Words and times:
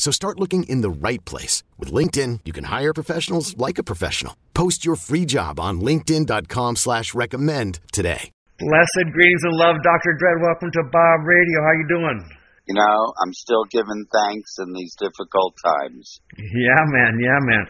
So 0.00 0.08
start 0.10 0.40
looking 0.40 0.64
in 0.64 0.80
the 0.80 0.88
right 0.88 1.22
place. 1.28 1.62
With 1.76 1.92
LinkedIn, 1.92 2.40
you 2.48 2.56
can 2.56 2.64
hire 2.64 2.96
professionals 2.96 3.52
like 3.60 3.76
a 3.76 3.84
professional. 3.84 4.34
Post 4.54 4.80
your 4.80 4.96
free 4.96 5.26
job 5.28 5.60
on 5.60 5.84
linkedin.com 5.84 6.76
slash 6.76 7.12
recommend 7.12 7.80
today. 7.92 8.32
Blessed 8.56 9.12
greetings 9.12 9.44
and 9.44 9.52
love, 9.60 9.76
Dr. 9.84 10.16
Dread. 10.16 10.40
Welcome 10.40 10.72
to 10.72 10.82
Bob 10.88 11.20
Radio. 11.28 11.58
How 11.60 11.72
you 11.76 11.88
doing? 11.92 12.18
You 12.64 12.80
know, 12.80 13.12
I'm 13.20 13.32
still 13.36 13.68
giving 13.68 14.08
thanks 14.08 14.56
in 14.64 14.72
these 14.72 14.96
difficult 14.96 15.52
times. 15.60 16.20
Yeah, 16.40 16.80
man. 16.96 17.20
Yeah, 17.20 17.40
man. 17.44 17.64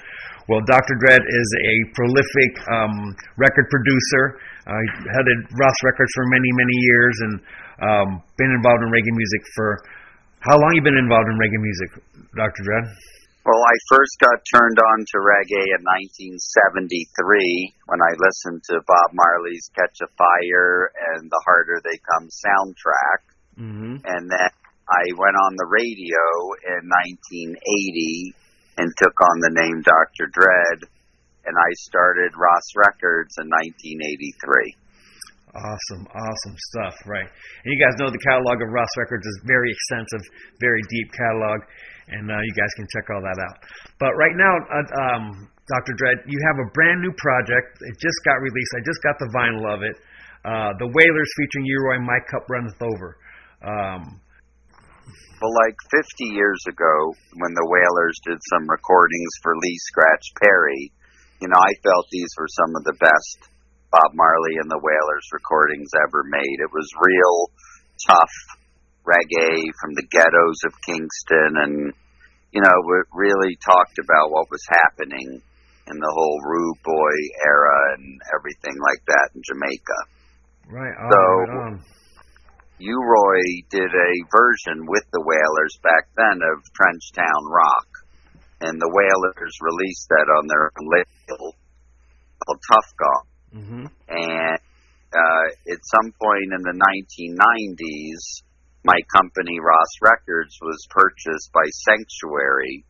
Well, 0.46 0.62
Dr. 0.70 0.94
Dread 1.02 1.22
is 1.26 1.48
a 1.66 1.74
prolific 1.98 2.52
um, 2.70 2.94
record 3.42 3.66
producer. 3.74 4.38
Uh, 4.70 4.78
headed 5.18 5.50
RAS 5.58 5.78
Records 5.82 6.12
for 6.14 6.26
many, 6.30 6.50
many 6.54 6.76
years 6.78 7.16
and 7.26 7.34
um, 7.82 8.22
been 8.38 8.54
involved 8.54 8.86
in 8.86 8.90
reggae 8.94 9.14
music 9.18 9.42
for 9.56 9.82
how 10.40 10.56
long 10.56 10.72
you 10.74 10.82
been 10.82 10.96
involved 10.96 11.28
in 11.28 11.36
reggae 11.36 11.60
music, 11.60 11.90
Dr. 12.32 12.62
Dread? 12.64 12.84
Well, 13.44 13.60
I 13.60 13.76
first 13.88 14.20
got 14.20 14.40
turned 14.52 14.76
on 14.76 14.98
to 15.00 15.16
reggae 15.20 15.68
in 15.72 15.82
1973 16.40 17.72
when 17.88 18.00
I 18.00 18.12
listened 18.20 18.60
to 18.68 18.84
Bob 18.84 19.10
Marley's 19.16 19.68
Catch 19.72 20.00
a 20.04 20.08
Fire 20.12 20.92
and 21.16 21.28
the 21.28 21.40
Harder 21.44 21.80
They 21.80 21.96
Come 22.04 22.28
soundtrack. 22.28 23.20
Mm-hmm. 23.56 23.94
And 24.04 24.24
then 24.28 24.52
I 24.88 25.04
went 25.16 25.36
on 25.40 25.56
the 25.56 25.68
radio 25.68 26.24
in 26.68 26.88
1980 27.16 28.34
and 28.76 28.88
took 28.96 29.16
on 29.20 29.36
the 29.40 29.56
name 29.56 29.84
Dr. 29.84 30.28
Dread, 30.32 30.88
and 31.44 31.56
I 31.56 31.70
started 31.84 32.32
RAS 32.36 32.76
Records 32.76 33.36
in 33.36 33.48
1983. 33.48 34.79
Awesome, 35.50 36.06
awesome 36.14 36.56
stuff, 36.70 36.94
right? 37.10 37.26
And 37.26 37.68
you 37.74 37.78
guys 37.82 37.98
know 37.98 38.06
the 38.06 38.22
catalog 38.22 38.62
of 38.62 38.70
RAS 38.70 38.86
Records 38.94 39.26
is 39.26 39.36
very 39.50 39.66
extensive, 39.74 40.22
very 40.62 40.78
deep 40.86 41.10
catalog, 41.10 41.66
and 42.06 42.30
uh, 42.30 42.38
you 42.38 42.54
guys 42.54 42.70
can 42.78 42.86
check 42.94 43.10
all 43.10 43.18
that 43.18 43.34
out. 43.34 43.58
But 43.98 44.14
right 44.14 44.36
now, 44.38 44.54
uh, 44.70 44.86
um, 45.10 45.50
Dr. 45.66 45.98
Dread, 45.98 46.22
you 46.30 46.38
have 46.46 46.58
a 46.62 46.70
brand 46.70 47.02
new 47.02 47.10
project. 47.18 47.82
It 47.82 47.98
just 47.98 48.18
got 48.22 48.38
released. 48.38 48.72
I 48.78 48.82
just 48.86 49.02
got 49.02 49.18
the 49.18 49.30
vinyl 49.34 49.66
of 49.66 49.82
it. 49.82 49.96
Uh, 50.46 50.70
the 50.78 50.86
Wailers 50.86 51.30
featuring 51.34 51.66
U-Roy, 51.66 51.98
My 51.98 52.22
Cup 52.30 52.46
Runneth 52.46 52.78
Over. 52.78 53.18
Um, 53.66 54.22
well, 55.42 55.54
like 55.66 55.76
50 55.90 56.30
years 56.30 56.62
ago, 56.70 56.94
when 57.42 57.52
the 57.58 57.66
Wailers 57.66 58.16
did 58.22 58.38
some 58.54 58.70
recordings 58.70 59.32
for 59.42 59.58
Lee 59.58 59.78
Scratch 59.90 60.26
Perry, 60.38 60.94
you 61.42 61.48
know, 61.50 61.58
I 61.58 61.74
felt 61.82 62.06
these 62.14 62.30
were 62.38 62.46
some 62.54 62.76
of 62.78 62.84
the 62.86 62.94
best 63.02 63.49
Bob 63.90 64.14
Marley 64.14 64.56
and 64.62 64.70
the 64.70 64.80
Wailers 64.80 65.28
recordings 65.32 65.90
ever 66.06 66.22
made. 66.24 66.58
It 66.62 66.72
was 66.72 66.88
real 66.98 67.50
tough 68.06 68.34
reggae 69.04 69.70
from 69.80 69.94
the 69.94 70.06
ghettos 70.10 70.62
of 70.64 70.72
Kingston 70.86 71.58
and 71.58 71.92
you 72.52 72.60
know, 72.62 72.78
it 72.98 73.06
really 73.14 73.54
talked 73.62 73.98
about 74.02 74.30
what 74.30 74.50
was 74.50 74.66
happening 74.66 75.40
in 75.86 75.96
the 75.98 76.12
whole 76.12 76.38
Rude 76.42 76.82
Boy 76.82 77.16
era 77.46 77.94
and 77.94 78.20
everything 78.34 78.74
like 78.82 79.02
that 79.06 79.30
in 79.34 79.42
Jamaica. 79.46 79.98
Right. 80.66 80.94
On, 80.98 81.10
so, 81.10 81.18
right 81.18 81.80
U-Roy 82.80 83.44
did 83.68 83.92
a 83.92 84.12
version 84.32 84.88
with 84.88 85.04
the 85.12 85.20
Wailers 85.20 85.76
back 85.84 86.08
then 86.16 86.40
of 86.40 86.64
Trenchtown 86.72 87.42
Rock, 87.52 87.88
and 88.62 88.80
the 88.80 88.88
Wailers 88.88 89.54
released 89.60 90.08
that 90.08 90.32
on 90.32 90.48
their 90.48 90.72
own 90.72 90.88
label 90.88 91.56
called 92.40 92.60
Tuff 92.72 92.88
Gong. 92.96 93.29
Mm-hmm. 93.54 93.86
And 94.08 94.60
uh, 95.12 95.46
at 95.70 95.80
some 95.82 96.12
point 96.14 96.54
in 96.54 96.62
the 96.62 96.76
1990s, 96.76 98.44
my 98.84 98.98
company, 99.12 99.58
RAS 99.60 99.92
Records, 100.00 100.56
was 100.62 100.86
purchased 100.90 101.52
by 101.52 101.66
Sanctuary 101.84 102.84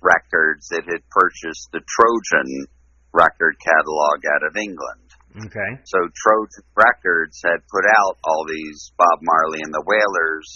Records 0.00 0.68
that 0.70 0.84
had 0.84 1.02
purchased 1.10 1.70
the 1.72 1.80
Trojan 1.84 2.66
record 3.12 3.56
catalog 3.62 4.18
out 4.34 4.44
of 4.44 4.56
England. 4.56 5.06
Okay. 5.36 5.70
So 5.84 5.98
Trojan 6.16 6.64
Records 6.74 7.40
had 7.44 7.60
put 7.68 7.84
out 7.84 8.16
all 8.24 8.44
these 8.48 8.92
Bob 8.96 9.20
Marley 9.20 9.60
and 9.62 9.72
the 9.72 9.84
Wailers 9.84 10.48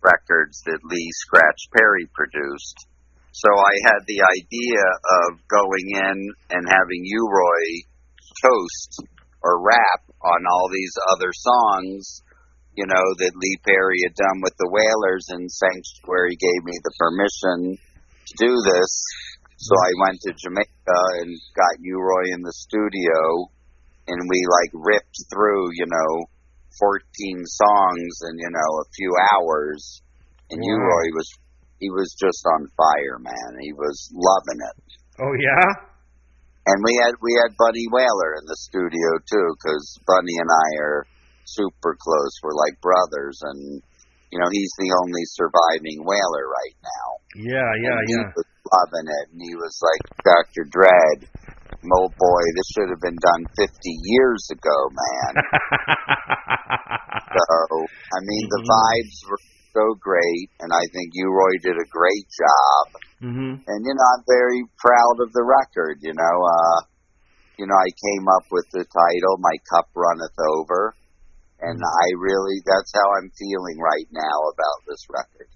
records 0.00 0.60
that 0.64 0.84
Lee 0.84 1.10
Scratch 1.24 1.68
Perry 1.72 2.08
produced. 2.12 2.88
So 3.32 3.50
I 3.50 3.74
had 3.88 4.02
the 4.06 4.20
idea 4.20 4.84
of 5.24 5.42
going 5.48 5.86
in 5.96 6.16
and 6.50 6.64
having 6.68 7.02
U-Roy 7.02 7.64
toast 8.42 9.04
or 9.42 9.60
rap 9.60 10.02
on 10.24 10.40
all 10.50 10.68
these 10.72 10.94
other 11.12 11.30
songs, 11.32 12.22
you 12.74 12.86
know, 12.86 13.06
that 13.18 13.38
Lee 13.38 13.58
Perry 13.62 14.00
had 14.02 14.16
done 14.16 14.40
with 14.42 14.56
the 14.58 14.70
Wailers 14.72 15.26
and 15.30 15.50
Sanctuary 15.50 16.34
gave 16.34 16.62
me 16.64 16.74
the 16.82 16.96
permission 16.98 17.78
to 17.78 18.32
do 18.38 18.52
this. 18.56 18.92
So 19.56 19.72
I 19.76 19.92
went 20.02 20.18
to 20.26 20.34
Jamaica 20.34 21.00
and 21.22 21.30
got 21.54 21.80
U-Roy 21.80 22.34
in 22.34 22.42
the 22.42 22.52
studio, 22.52 23.48
and 24.08 24.18
we 24.28 24.40
like 24.48 24.72
ripped 24.74 25.18
through, 25.32 25.70
you 25.74 25.86
know, 25.86 26.26
14 26.80 26.98
songs 27.46 28.12
in, 28.28 28.38
you 28.38 28.50
know, 28.50 28.70
a 28.82 28.90
few 28.96 29.12
hours. 29.32 30.02
And 30.50 30.60
wow. 30.60 30.68
U-Roy 30.74 31.06
was, 31.14 31.28
he 31.78 31.90
was 31.90 32.16
just 32.18 32.42
on 32.58 32.66
fire, 32.76 33.18
man. 33.20 33.60
He 33.60 33.72
was 33.72 34.10
loving 34.12 34.60
it. 34.60 34.76
Oh, 35.22 35.32
yeah? 35.38 35.93
And 36.64 36.80
we 36.80 36.94
had 37.04 37.14
we 37.20 37.32
had 37.44 37.60
Bunny 37.60 37.84
Wailer 37.92 38.40
in 38.40 38.44
the 38.48 38.56
studio 38.56 39.20
too, 39.28 39.48
because 39.52 40.00
Bunny 40.08 40.36
and 40.40 40.48
I 40.48 40.68
are 40.80 41.04
super 41.44 41.92
close. 42.00 42.32
We're 42.40 42.56
like 42.56 42.80
brothers, 42.80 43.36
and 43.44 43.84
you 44.32 44.38
know 44.40 44.48
he's 44.48 44.72
the 44.80 44.88
only 45.04 45.24
surviving 45.28 46.08
Wailer 46.08 46.44
right 46.48 46.78
now. 46.80 47.06
Yeah, 47.36 47.70
yeah, 47.84 47.96
and 48.00 48.08
he 48.08 48.16
yeah. 48.16 48.32
was 48.32 48.48
loving 48.64 49.08
it, 49.12 49.26
and 49.36 49.40
he 49.44 49.54
was 49.60 49.76
like, 49.84 50.02
Doctor 50.24 50.64
Dread, 50.64 51.28
oh 51.84 52.08
boy, 52.08 52.42
this 52.56 52.68
should 52.72 52.88
have 52.88 53.04
been 53.04 53.20
done 53.20 53.44
50 53.60 53.68
years 53.84 54.48
ago, 54.48 54.78
man. 54.88 55.32
so 57.28 57.48
I 58.08 58.18
mean, 58.24 58.44
the 58.48 58.62
mm-hmm. 58.64 58.72
vibes 58.72 59.18
were 59.28 59.42
so 59.74 59.84
great, 59.98 60.48
and 60.62 60.70
I 60.72 60.84
think 60.94 61.10
U-Roy 61.12 61.58
did 61.60 61.76
a 61.76 61.90
great 61.90 62.26
job. 62.30 62.84
Mm-hmm. 63.24 63.56
And 63.56 63.80
you 63.80 63.94
know, 63.96 64.06
I'm 64.12 64.24
very 64.28 64.60
proud 64.76 65.16
of 65.24 65.32
the 65.32 65.40
record. 65.40 66.04
You 66.04 66.12
know, 66.12 66.36
uh, 66.44 66.78
you 67.56 67.64
know, 67.64 67.72
I 67.72 67.88
came 67.88 68.28
up 68.28 68.44
with 68.52 68.68
the 68.76 68.84
title 68.84 69.40
"My 69.40 69.56
Cup 69.72 69.88
Runneth 69.96 70.36
Over," 70.36 70.92
and 71.64 71.80
mm-hmm. 71.80 72.04
I 72.04 72.06
really 72.20 72.60
that's 72.68 72.92
how 72.92 73.08
I'm 73.16 73.32
feeling 73.32 73.80
right 73.80 74.08
now 74.12 74.36
about 74.52 74.78
this 74.84 75.00
record. 75.08 75.48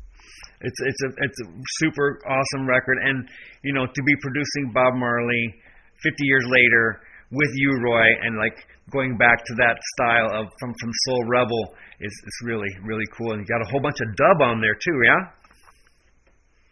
It's 0.65 0.81
it's 0.81 1.03
a 1.05 1.11
it's 1.29 1.41
a 1.45 1.49
super 1.85 2.25
awesome 2.25 2.65
record, 2.65 3.05
and 3.05 3.29
you 3.61 3.77
know, 3.77 3.85
to 3.85 4.03
be 4.03 4.15
producing 4.25 4.73
Bob 4.73 4.97
Marley 4.97 5.55
50 6.01 6.25
years 6.25 6.47
later 6.49 7.05
with 7.31 7.51
U-Roy, 7.53 8.09
and 8.25 8.41
like 8.41 8.57
going 8.89 9.19
back 9.21 9.45
to 9.45 9.55
that 9.61 9.77
style 9.93 10.41
of 10.41 10.49
from 10.59 10.73
from 10.81 10.91
Soul 11.05 11.23
Rebel 11.29 11.77
is 12.01 12.15
is 12.25 12.37
really 12.49 12.73
really 12.83 13.07
cool. 13.13 13.37
And 13.37 13.45
you 13.45 13.47
got 13.47 13.61
a 13.61 13.69
whole 13.69 13.85
bunch 13.85 14.01
of 14.01 14.09
dub 14.17 14.41
on 14.41 14.65
there 14.65 14.75
too, 14.75 14.99
yeah. 15.05 15.38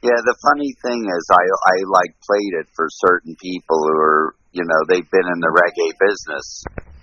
Yeah, 0.07 0.23
the 0.23 0.39
funny 0.39 0.71
thing 0.87 1.03
is, 1.03 1.25
I 1.35 1.43
I 1.43 1.77
like 1.91 2.15
played 2.23 2.55
it 2.63 2.71
for 2.79 2.87
certain 3.03 3.35
people 3.43 3.83
who 3.83 3.97
are 3.99 4.39
you 4.55 4.63
know 4.63 4.81
they've 4.87 5.11
been 5.11 5.27
in 5.27 5.41
the 5.43 5.51
reggae 5.51 5.95
business 5.99 6.47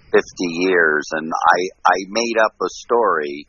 fifty 0.07 0.49
years, 0.63 1.03
and 1.11 1.27
I 1.27 1.57
I 1.83 1.97
made 2.07 2.39
up 2.39 2.55
a 2.63 2.71
story 2.87 3.43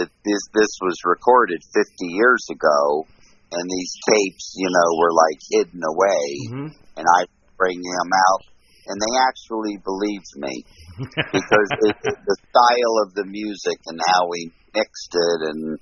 that 0.00 0.08
this 0.24 0.42
this 0.56 0.72
was 0.80 0.96
recorded 1.04 1.60
fifty 1.76 2.08
years 2.16 2.40
ago, 2.48 3.04
and 3.52 3.68
these 3.68 3.92
tapes, 4.08 4.56
you 4.56 4.72
know, 4.72 4.88
were 4.96 5.12
like 5.12 5.40
hidden 5.52 5.82
away, 5.84 6.24
hmm 6.56 6.72
and 6.96 7.04
I 7.04 7.28
bring 7.60 7.76
them 7.76 8.10
out, 8.32 8.42
and 8.88 8.96
they 8.96 9.14
actually 9.28 9.76
believed 9.84 10.32
me 10.40 10.64
because 11.36 11.70
it, 11.84 11.96
the 12.00 12.36
style 12.48 12.96
of 13.04 13.12
the 13.12 13.28
music 13.28 13.76
and 13.92 14.00
how 14.08 14.24
we 14.24 14.56
mixed 14.72 15.12
it 15.12 15.40
and 15.52 15.76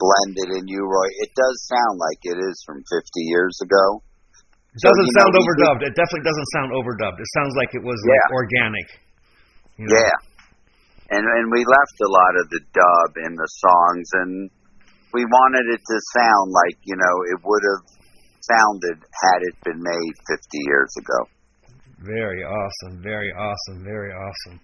blended 0.00 0.48
in 0.56 0.64
U-Roy. 0.66 1.08
it 1.22 1.30
does 1.36 1.56
sound 1.68 2.00
like 2.00 2.20
it 2.24 2.38
is 2.40 2.56
from 2.64 2.80
50 2.88 3.04
years 3.28 3.54
ago. 3.60 4.00
It 4.72 4.80
doesn't 4.80 5.06
you 5.06 5.12
know, 5.14 5.20
sound 5.20 5.30
we 5.30 5.38
did- 5.38 5.46
overdubbed. 5.46 5.82
It 5.84 5.94
definitely 5.94 6.26
doesn't 6.26 6.48
sound 6.56 6.68
overdubbed. 6.72 7.18
It 7.20 7.30
sounds 7.36 7.54
like 7.60 7.70
it 7.76 7.84
was 7.84 7.98
Yeah. 8.02 8.14
like 8.16 8.32
organic. 8.32 8.88
You 9.76 9.86
know? 9.86 9.94
Yeah. 10.00 10.16
And 11.10 11.24
and 11.26 11.44
we 11.50 11.60
left 11.66 11.96
a 12.06 12.10
lot 12.10 12.32
of 12.40 12.44
the 12.54 12.62
dub 12.72 13.10
in 13.26 13.32
the 13.34 13.50
songs 13.60 14.06
and 14.24 14.32
we 15.12 15.26
wanted 15.26 15.66
it 15.74 15.82
to 15.82 15.96
sound 16.14 16.54
like, 16.54 16.78
you 16.86 16.94
know, 16.94 17.14
it 17.34 17.38
would 17.42 17.64
have 17.74 17.82
sounded 18.46 18.96
had 19.02 19.40
it 19.50 19.54
been 19.66 19.82
made 19.82 20.14
50 20.30 20.38
years 20.70 20.92
ago. 21.02 21.18
Very 22.06 22.44
awesome. 22.46 23.02
Very 23.02 23.32
awesome. 23.34 23.82
Very 23.82 24.12
awesome. 24.14 24.56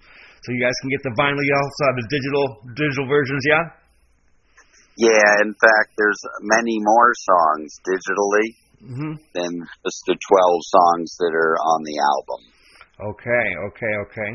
So 0.46 0.52
you 0.54 0.62
guys 0.62 0.72
can 0.80 0.90
get 0.94 1.02
the 1.02 1.10
vinyl. 1.18 1.42
You 1.42 1.54
also 1.58 1.82
have 1.90 1.96
the 1.98 2.06
digital 2.14 2.44
digital 2.78 3.06
versions, 3.10 3.42
yeah? 3.50 3.64
Yeah, 4.96 5.44
in 5.44 5.52
fact, 5.52 5.92
there's 5.96 6.22
many 6.40 6.78
more 6.80 7.12
songs 7.14 7.68
digitally 7.84 8.48
hmm 8.76 9.16
than 9.32 9.52
just 9.84 10.00
the 10.04 10.16
12 10.16 10.20
songs 10.68 11.08
that 11.16 11.32
are 11.32 11.56
on 11.56 11.80
the 11.84 11.96
album. 11.96 12.40
Okay. 13.12 13.46
Okay. 13.72 13.94
Okay. 14.08 14.30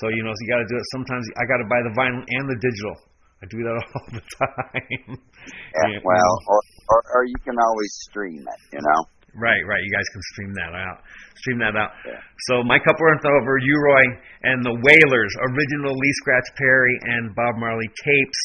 So 0.00 0.08
you 0.08 0.22
know, 0.22 0.32
so 0.32 0.40
you 0.44 0.48
got 0.52 0.62
to 0.64 0.70
do 0.70 0.76
it. 0.76 0.86
Sometimes 0.92 1.24
I 1.36 1.44
got 1.48 1.60
to 1.60 1.68
buy 1.68 1.80
the 1.84 1.92
vinyl 1.96 2.24
and 2.24 2.44
the 2.48 2.58
digital. 2.60 2.96
I 3.40 3.44
do 3.48 3.58
that 3.64 3.76
all 3.96 4.08
the 4.12 4.24
time. 4.36 5.16
Yeah, 5.16 6.00
well, 6.04 6.34
or, 6.48 6.60
or 6.92 7.00
or 7.16 7.22
you 7.24 7.36
can 7.44 7.56
always 7.56 7.92
stream 8.08 8.44
it, 8.44 8.60
you 8.72 8.80
know. 8.84 9.00
Right, 9.34 9.62
right. 9.62 9.82
You 9.82 9.92
guys 9.94 10.08
can 10.10 10.22
stream 10.34 10.52
that 10.58 10.74
out. 10.74 11.06
Stream 11.38 11.58
that 11.62 11.78
out. 11.78 11.94
Yeah. 12.02 12.18
So 12.50 12.66
cup 12.66 12.98
Upworth 12.98 13.22
over 13.22 13.58
U-Roy 13.62 14.04
and 14.42 14.58
the 14.66 14.74
Wailers, 14.74 15.32
original 15.54 15.94
Lee 15.94 16.14
Scratch 16.18 16.48
Perry 16.58 16.98
and 17.14 17.34
Bob 17.34 17.54
Marley 17.56 17.86
tapes, 18.02 18.40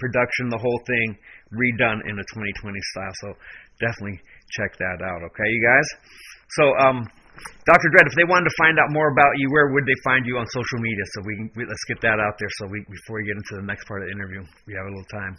production, 0.00 0.48
the 0.48 0.58
whole 0.58 0.80
thing 0.88 1.14
redone 1.52 2.00
in 2.08 2.16
a 2.16 2.26
2020 2.32 2.74
style. 2.96 3.14
So 3.20 3.28
definitely 3.78 4.18
check 4.56 4.74
that 4.80 4.98
out. 5.04 5.20
Okay, 5.30 5.48
you 5.48 5.62
guys. 5.62 5.88
So, 6.58 6.64
um, 6.82 6.98
Dr. 7.64 7.88
Dread, 7.94 8.10
if 8.10 8.16
they 8.18 8.26
wanted 8.26 8.50
to 8.50 8.56
find 8.58 8.76
out 8.82 8.90
more 8.90 9.12
about 9.12 9.32
you, 9.38 9.48
where 9.54 9.70
would 9.70 9.86
they 9.86 9.96
find 10.02 10.26
you 10.26 10.36
on 10.36 10.44
social 10.50 10.80
media? 10.82 11.04
So 11.14 11.18
we, 11.22 11.34
we 11.56 11.62
let's 11.64 11.86
get 11.86 12.02
that 12.02 12.18
out 12.18 12.34
there. 12.36 12.50
So 12.58 12.66
we 12.66 12.82
before 12.90 13.22
we 13.22 13.24
get 13.28 13.38
into 13.38 13.54
the 13.62 13.66
next 13.68 13.86
part 13.86 14.02
of 14.02 14.10
the 14.10 14.12
interview, 14.12 14.42
we 14.66 14.74
have 14.74 14.84
a 14.88 14.92
little 14.92 15.10
time. 15.14 15.34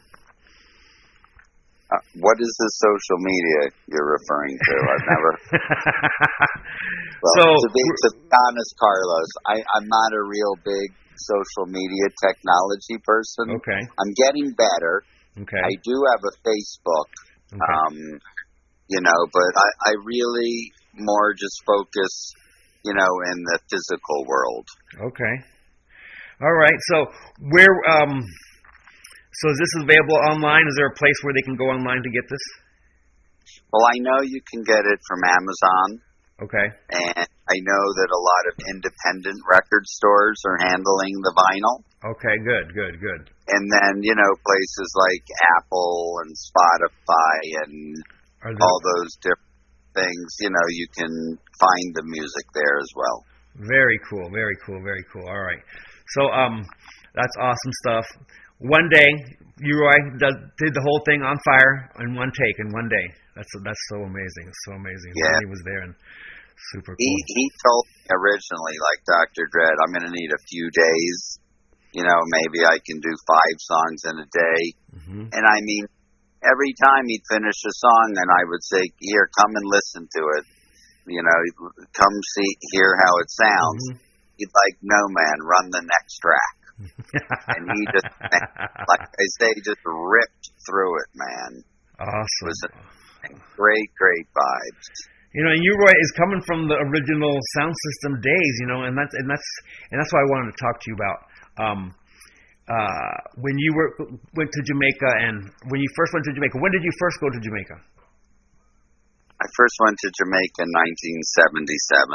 Uh, 1.92 2.00
what 2.24 2.40
is 2.40 2.48
the 2.48 2.70
social 2.80 3.20
media 3.20 3.60
you're 3.92 4.12
referring 4.16 4.56
to? 4.56 4.76
I've 4.96 5.08
never. 5.12 5.32
Well, 7.22 7.34
so 7.38 7.46
to 7.54 7.70
be, 7.70 7.84
to 7.86 8.10
be 8.18 8.34
honest, 8.34 8.72
Carlos, 8.82 9.30
I, 9.46 9.56
I'm 9.78 9.86
not 9.86 10.10
a 10.18 10.24
real 10.26 10.58
big 10.66 10.90
social 11.22 11.70
media 11.70 12.08
technology 12.26 12.98
person. 13.06 13.62
okay, 13.62 13.82
I'm 13.86 14.12
getting 14.18 14.54
better. 14.58 15.04
okay, 15.46 15.62
I 15.62 15.74
do 15.86 15.96
have 16.12 16.22
a 16.26 16.34
Facebook, 16.42 17.10
okay. 17.54 17.62
um, 17.62 17.96
you 18.90 19.02
know, 19.02 19.20
but 19.32 19.52
I, 19.56 19.70
I 19.90 19.92
really 20.04 20.74
more 20.98 21.34
just 21.34 21.56
focus, 21.66 22.34
you 22.84 22.94
know, 22.94 23.12
in 23.32 23.38
the 23.44 23.60
physical 23.70 24.26
world. 24.28 24.68
Okay. 25.00 25.36
All 26.42 26.52
right. 26.52 26.80
So 26.90 27.06
where 27.54 27.76
um 28.02 28.26
so 29.32 29.50
is 29.50 29.58
this 29.58 29.74
available 29.84 30.20
online? 30.28 30.68
Is 30.68 30.76
there 30.76 30.92
a 30.92 30.98
place 30.98 31.16
where 31.24 31.34
they 31.34 31.46
can 31.46 31.56
go 31.56 31.72
online 31.72 32.04
to 32.04 32.12
get 32.12 32.28
this? 32.28 32.46
Well, 33.72 33.86
I 33.88 33.98
know 34.04 34.20
you 34.22 34.42
can 34.44 34.64
get 34.64 34.84
it 34.84 35.00
from 35.08 35.20
Amazon, 35.24 35.88
Okay. 36.42 36.68
and 36.90 37.28
I 37.52 37.58
know 37.62 37.84
that 38.00 38.10
a 38.10 38.22
lot 38.22 38.44
of 38.50 38.56
independent 38.74 39.40
record 39.46 39.86
stores 39.86 40.42
are 40.48 40.58
handling 40.58 41.16
the 41.22 41.34
vinyl. 41.38 41.76
Okay, 42.16 42.36
good, 42.42 42.74
good, 42.74 42.96
good. 42.98 43.22
And 43.52 43.64
then, 43.70 44.02
you 44.02 44.16
know, 44.16 44.32
places 44.42 44.90
like 44.96 45.26
Apple 45.60 46.18
and 46.26 46.32
Spotify 46.34 47.38
and 47.68 47.76
there, 48.42 48.58
all 48.58 48.80
those 48.82 49.12
different 49.22 49.54
things, 49.94 50.28
you 50.40 50.50
know, 50.50 50.66
you 50.70 50.88
can 50.98 51.14
find 51.60 51.88
the 51.94 52.06
music 52.06 52.46
there 52.56 52.78
as 52.80 52.92
well. 52.96 53.18
very 53.68 54.00
cool, 54.10 54.30
very 54.32 54.58
cool, 54.66 54.82
very 54.82 55.04
cool. 55.14 55.28
All 55.28 55.44
right. 55.46 55.62
So 56.18 56.32
um 56.32 56.66
that's 57.14 57.36
awesome 57.40 57.74
stuff. 57.86 58.06
One 58.60 58.88
day, 58.94 59.10
U-Roy 59.60 60.18
does, 60.18 60.36
did 60.58 60.74
the 60.74 60.82
whole 60.82 61.02
thing 61.06 61.22
on 61.22 61.36
fire 61.44 61.92
in 62.00 62.16
one 62.16 62.32
take 62.32 62.58
in 62.60 62.72
one 62.72 62.88
day. 62.88 63.08
That's 63.36 63.50
that's 63.64 63.84
so 63.90 63.98
amazing. 64.04 64.46
It's 64.48 64.64
so 64.66 64.74
amazing. 64.74 65.12
Yeah. 65.16 65.38
He 65.44 65.50
was 65.52 65.62
there 65.66 65.82
and 65.82 65.94
super 66.70 66.94
He 66.98 67.10
cool. 67.10 67.26
he 67.28 67.44
told 67.66 67.84
me 67.90 68.00
originally, 68.14 68.76
like 68.80 69.02
Dr. 69.10 69.50
Dread, 69.50 69.76
I'm 69.82 69.92
going 69.96 70.08
to 70.08 70.16
need 70.16 70.32
a 70.32 70.46
few 70.48 70.70
days. 70.70 71.20
You 71.92 72.04
know, 72.08 72.20
maybe 72.32 72.64
I 72.64 72.80
can 72.80 73.00
do 73.04 73.14
five 73.28 73.58
songs 73.60 74.00
in 74.08 74.16
a 74.24 74.28
day. 74.32 74.62
hmm 74.96 75.26
And 75.36 75.44
I 75.44 75.58
mean, 75.66 75.86
every 76.40 76.72
time 76.80 77.04
he'd 77.08 77.26
finish 77.28 77.60
a 77.68 77.74
song, 77.76 78.08
and 78.16 78.30
I 78.32 78.42
would 78.48 78.64
say, 78.64 78.82
"Here, 79.00 79.28
come 79.36 79.52
and 79.52 79.66
listen 79.68 80.04
to 80.08 80.22
it." 80.40 80.46
You 81.10 81.20
know, 81.26 81.40
come 81.98 82.16
see, 82.38 82.50
hear 82.78 82.94
how 82.96 83.14
it 83.20 83.30
sounds. 83.34 83.84
Mm-hmm. 83.92 84.00
He'd 84.38 84.54
like, 84.56 84.76
"No, 84.82 85.02
man, 85.12 85.38
run 85.44 85.66
the 85.74 85.84
next 85.84 86.16
track." 86.22 86.56
And 87.54 87.64
he 87.78 87.82
just, 87.94 88.10
like 88.90 89.06
I 89.06 89.26
say, 89.38 89.52
just 89.62 89.84
ripped 89.86 90.46
through 90.66 90.94
it, 91.04 91.10
man. 91.14 91.52
awesome. 92.00 92.48
was 92.48 92.60
a, 92.66 92.70
Great, 93.56 93.90
great 94.00 94.26
vibes. 94.34 94.88
You 95.32 95.48
know, 95.48 95.52
and 95.56 95.64
U-Roy 95.64 95.96
is 95.96 96.12
coming 96.20 96.42
from 96.44 96.68
the 96.68 96.76
original 96.76 97.32
sound 97.56 97.72
system 97.72 98.20
days, 98.20 98.54
you 98.60 98.68
know, 98.68 98.84
and 98.84 99.00
that's 99.00 99.16
and 99.16 99.28
that's 99.32 99.50
and 99.92 99.96
that's 99.96 100.12
what 100.12 100.20
I 100.20 100.28
wanted 100.28 100.52
to 100.52 100.58
talk 100.60 100.76
to 100.76 100.88
you 100.92 100.96
about. 101.00 101.20
Um, 101.56 101.80
uh, 102.68 103.16
when 103.40 103.56
you 103.56 103.72
were 103.72 103.92
went 104.36 104.52
to 104.52 104.62
Jamaica, 104.68 105.10
and 105.24 105.48
when 105.72 105.80
you 105.80 105.88
first 105.96 106.12
went 106.12 106.28
to 106.28 106.34
Jamaica, 106.36 106.60
when 106.60 106.72
did 106.76 106.84
you 106.84 106.92
first 107.00 107.16
go 107.24 107.32
to 107.32 107.40
Jamaica? 107.40 107.80
I 109.40 109.48
first 109.58 109.76
went 109.82 109.98
to 110.04 110.10
Jamaica 110.20 110.60
in 110.68 110.72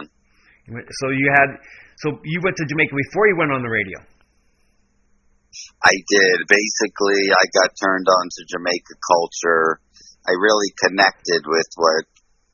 1977. 0.06 0.86
So 1.02 1.06
you 1.10 1.26
had, 1.34 1.50
so 1.98 2.06
you 2.22 2.38
went 2.42 2.54
to 2.54 2.66
Jamaica 2.70 2.94
before 2.94 3.26
you 3.26 3.36
went 3.38 3.50
on 3.50 3.66
the 3.66 3.72
radio. 3.72 3.98
I 5.82 5.94
did. 6.06 6.36
Basically, 6.46 7.22
I 7.32 7.44
got 7.50 7.74
turned 7.80 8.06
on 8.06 8.24
to 8.30 8.40
Jamaica 8.46 8.94
culture. 9.02 9.82
I 10.22 10.32
really 10.38 10.70
connected 10.78 11.42
with 11.46 11.70
what 11.74 12.04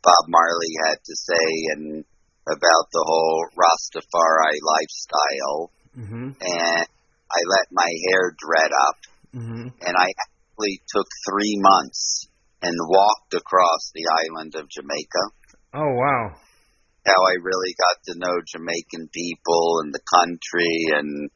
Bob 0.03 0.25
Marley 0.29 0.75
had 0.87 0.99
to 0.99 1.15
say 1.15 1.47
and 1.77 2.05
about 2.47 2.87
the 2.91 3.05
whole 3.07 3.47
Rastafari 3.55 4.59
lifestyle. 4.63 5.71
Mm-hmm. 5.97 6.29
And 6.41 6.87
I 7.31 7.41
let 7.47 7.67
my 7.71 7.91
hair 8.09 8.35
dread 8.37 8.73
up. 8.73 8.99
Mm-hmm. 9.35 9.69
And 9.81 9.95
I 9.97 10.09
actually 10.11 10.83
took 10.93 11.07
three 11.31 11.57
months 11.59 12.27
and 12.63 12.75
walked 12.89 13.35
across 13.35 13.91
the 13.95 14.07
island 14.11 14.55
of 14.55 14.69
Jamaica. 14.69 15.25
Oh 15.75 15.93
wow. 15.95 16.37
How 17.07 17.19
I 17.19 17.43
really 17.43 17.75
got 17.75 17.99
to 18.07 18.19
know 18.19 18.37
Jamaican 18.47 19.09
people 19.11 19.83
and 19.83 19.93
the 19.93 20.05
country 20.07 20.95
and 20.95 21.31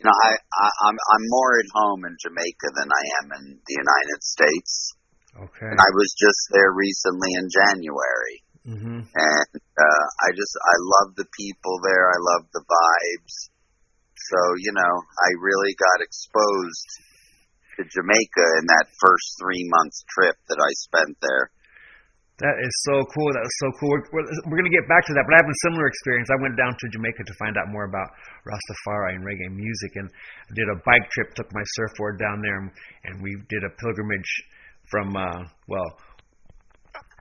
you 0.00 0.10
know, 0.10 0.12
I, 0.12 0.32
I 0.34 0.68
I'm 0.90 0.98
I'm 0.98 1.24
more 1.28 1.60
at 1.60 1.70
home 1.72 2.04
in 2.04 2.16
Jamaica 2.20 2.68
than 2.74 2.90
I 2.90 3.04
am 3.22 3.26
in 3.40 3.44
the 3.62 3.76
United 3.78 4.20
States. 4.20 4.92
Okay. 5.34 5.66
And 5.66 5.80
I 5.80 5.90
was 5.98 6.10
just 6.14 6.42
there 6.54 6.72
recently 6.72 7.32
in 7.34 7.46
January, 7.50 8.36
Mm-hmm. 8.64 9.04
and 9.04 9.50
uh, 9.60 10.06
I 10.24 10.28
just 10.32 10.54
I 10.56 10.76
love 10.80 11.20
the 11.20 11.28
people 11.36 11.76
there. 11.84 12.08
I 12.08 12.16
love 12.32 12.48
the 12.48 12.64
vibes. 12.64 13.52
So 14.16 14.38
you 14.56 14.72
know, 14.72 14.94
I 15.04 15.30
really 15.36 15.76
got 15.76 16.00
exposed 16.00 16.88
to 17.76 17.84
Jamaica 17.84 18.46
in 18.62 18.64
that 18.72 18.88
first 19.04 19.36
three 19.36 19.68
months 19.68 20.00
trip 20.08 20.40
that 20.48 20.56
I 20.56 20.70
spent 20.80 21.12
there. 21.20 21.52
That 22.40 22.56
is 22.64 22.74
so 22.88 23.04
cool. 23.14 23.30
That 23.36 23.46
was 23.46 23.58
so 23.62 23.68
cool. 23.78 23.90
We're, 23.94 24.06
we're, 24.10 24.26
we're 24.50 24.58
going 24.58 24.66
to 24.66 24.74
get 24.74 24.88
back 24.90 25.06
to 25.06 25.14
that, 25.14 25.22
but 25.22 25.38
I 25.38 25.44
have 25.44 25.46
a 25.46 25.60
similar 25.70 25.86
experience. 25.86 26.32
I 26.34 26.40
went 26.42 26.58
down 26.58 26.74
to 26.74 26.86
Jamaica 26.90 27.22
to 27.22 27.34
find 27.38 27.54
out 27.54 27.70
more 27.70 27.86
about 27.86 28.10
Rastafari 28.42 29.14
and 29.14 29.22
reggae 29.22 29.54
music, 29.54 29.92
and 30.00 30.10
did 30.56 30.66
a 30.66 30.80
bike 30.82 31.06
trip. 31.14 31.36
Took 31.38 31.52
my 31.54 31.62
surfboard 31.78 32.18
down 32.18 32.42
there, 32.42 32.58
and, 32.58 32.72
and 33.06 33.14
we 33.22 33.38
did 33.52 33.62
a 33.62 33.70
pilgrimage 33.76 34.30
from 34.90 35.16
uh, 35.16 35.42
well, 35.68 35.88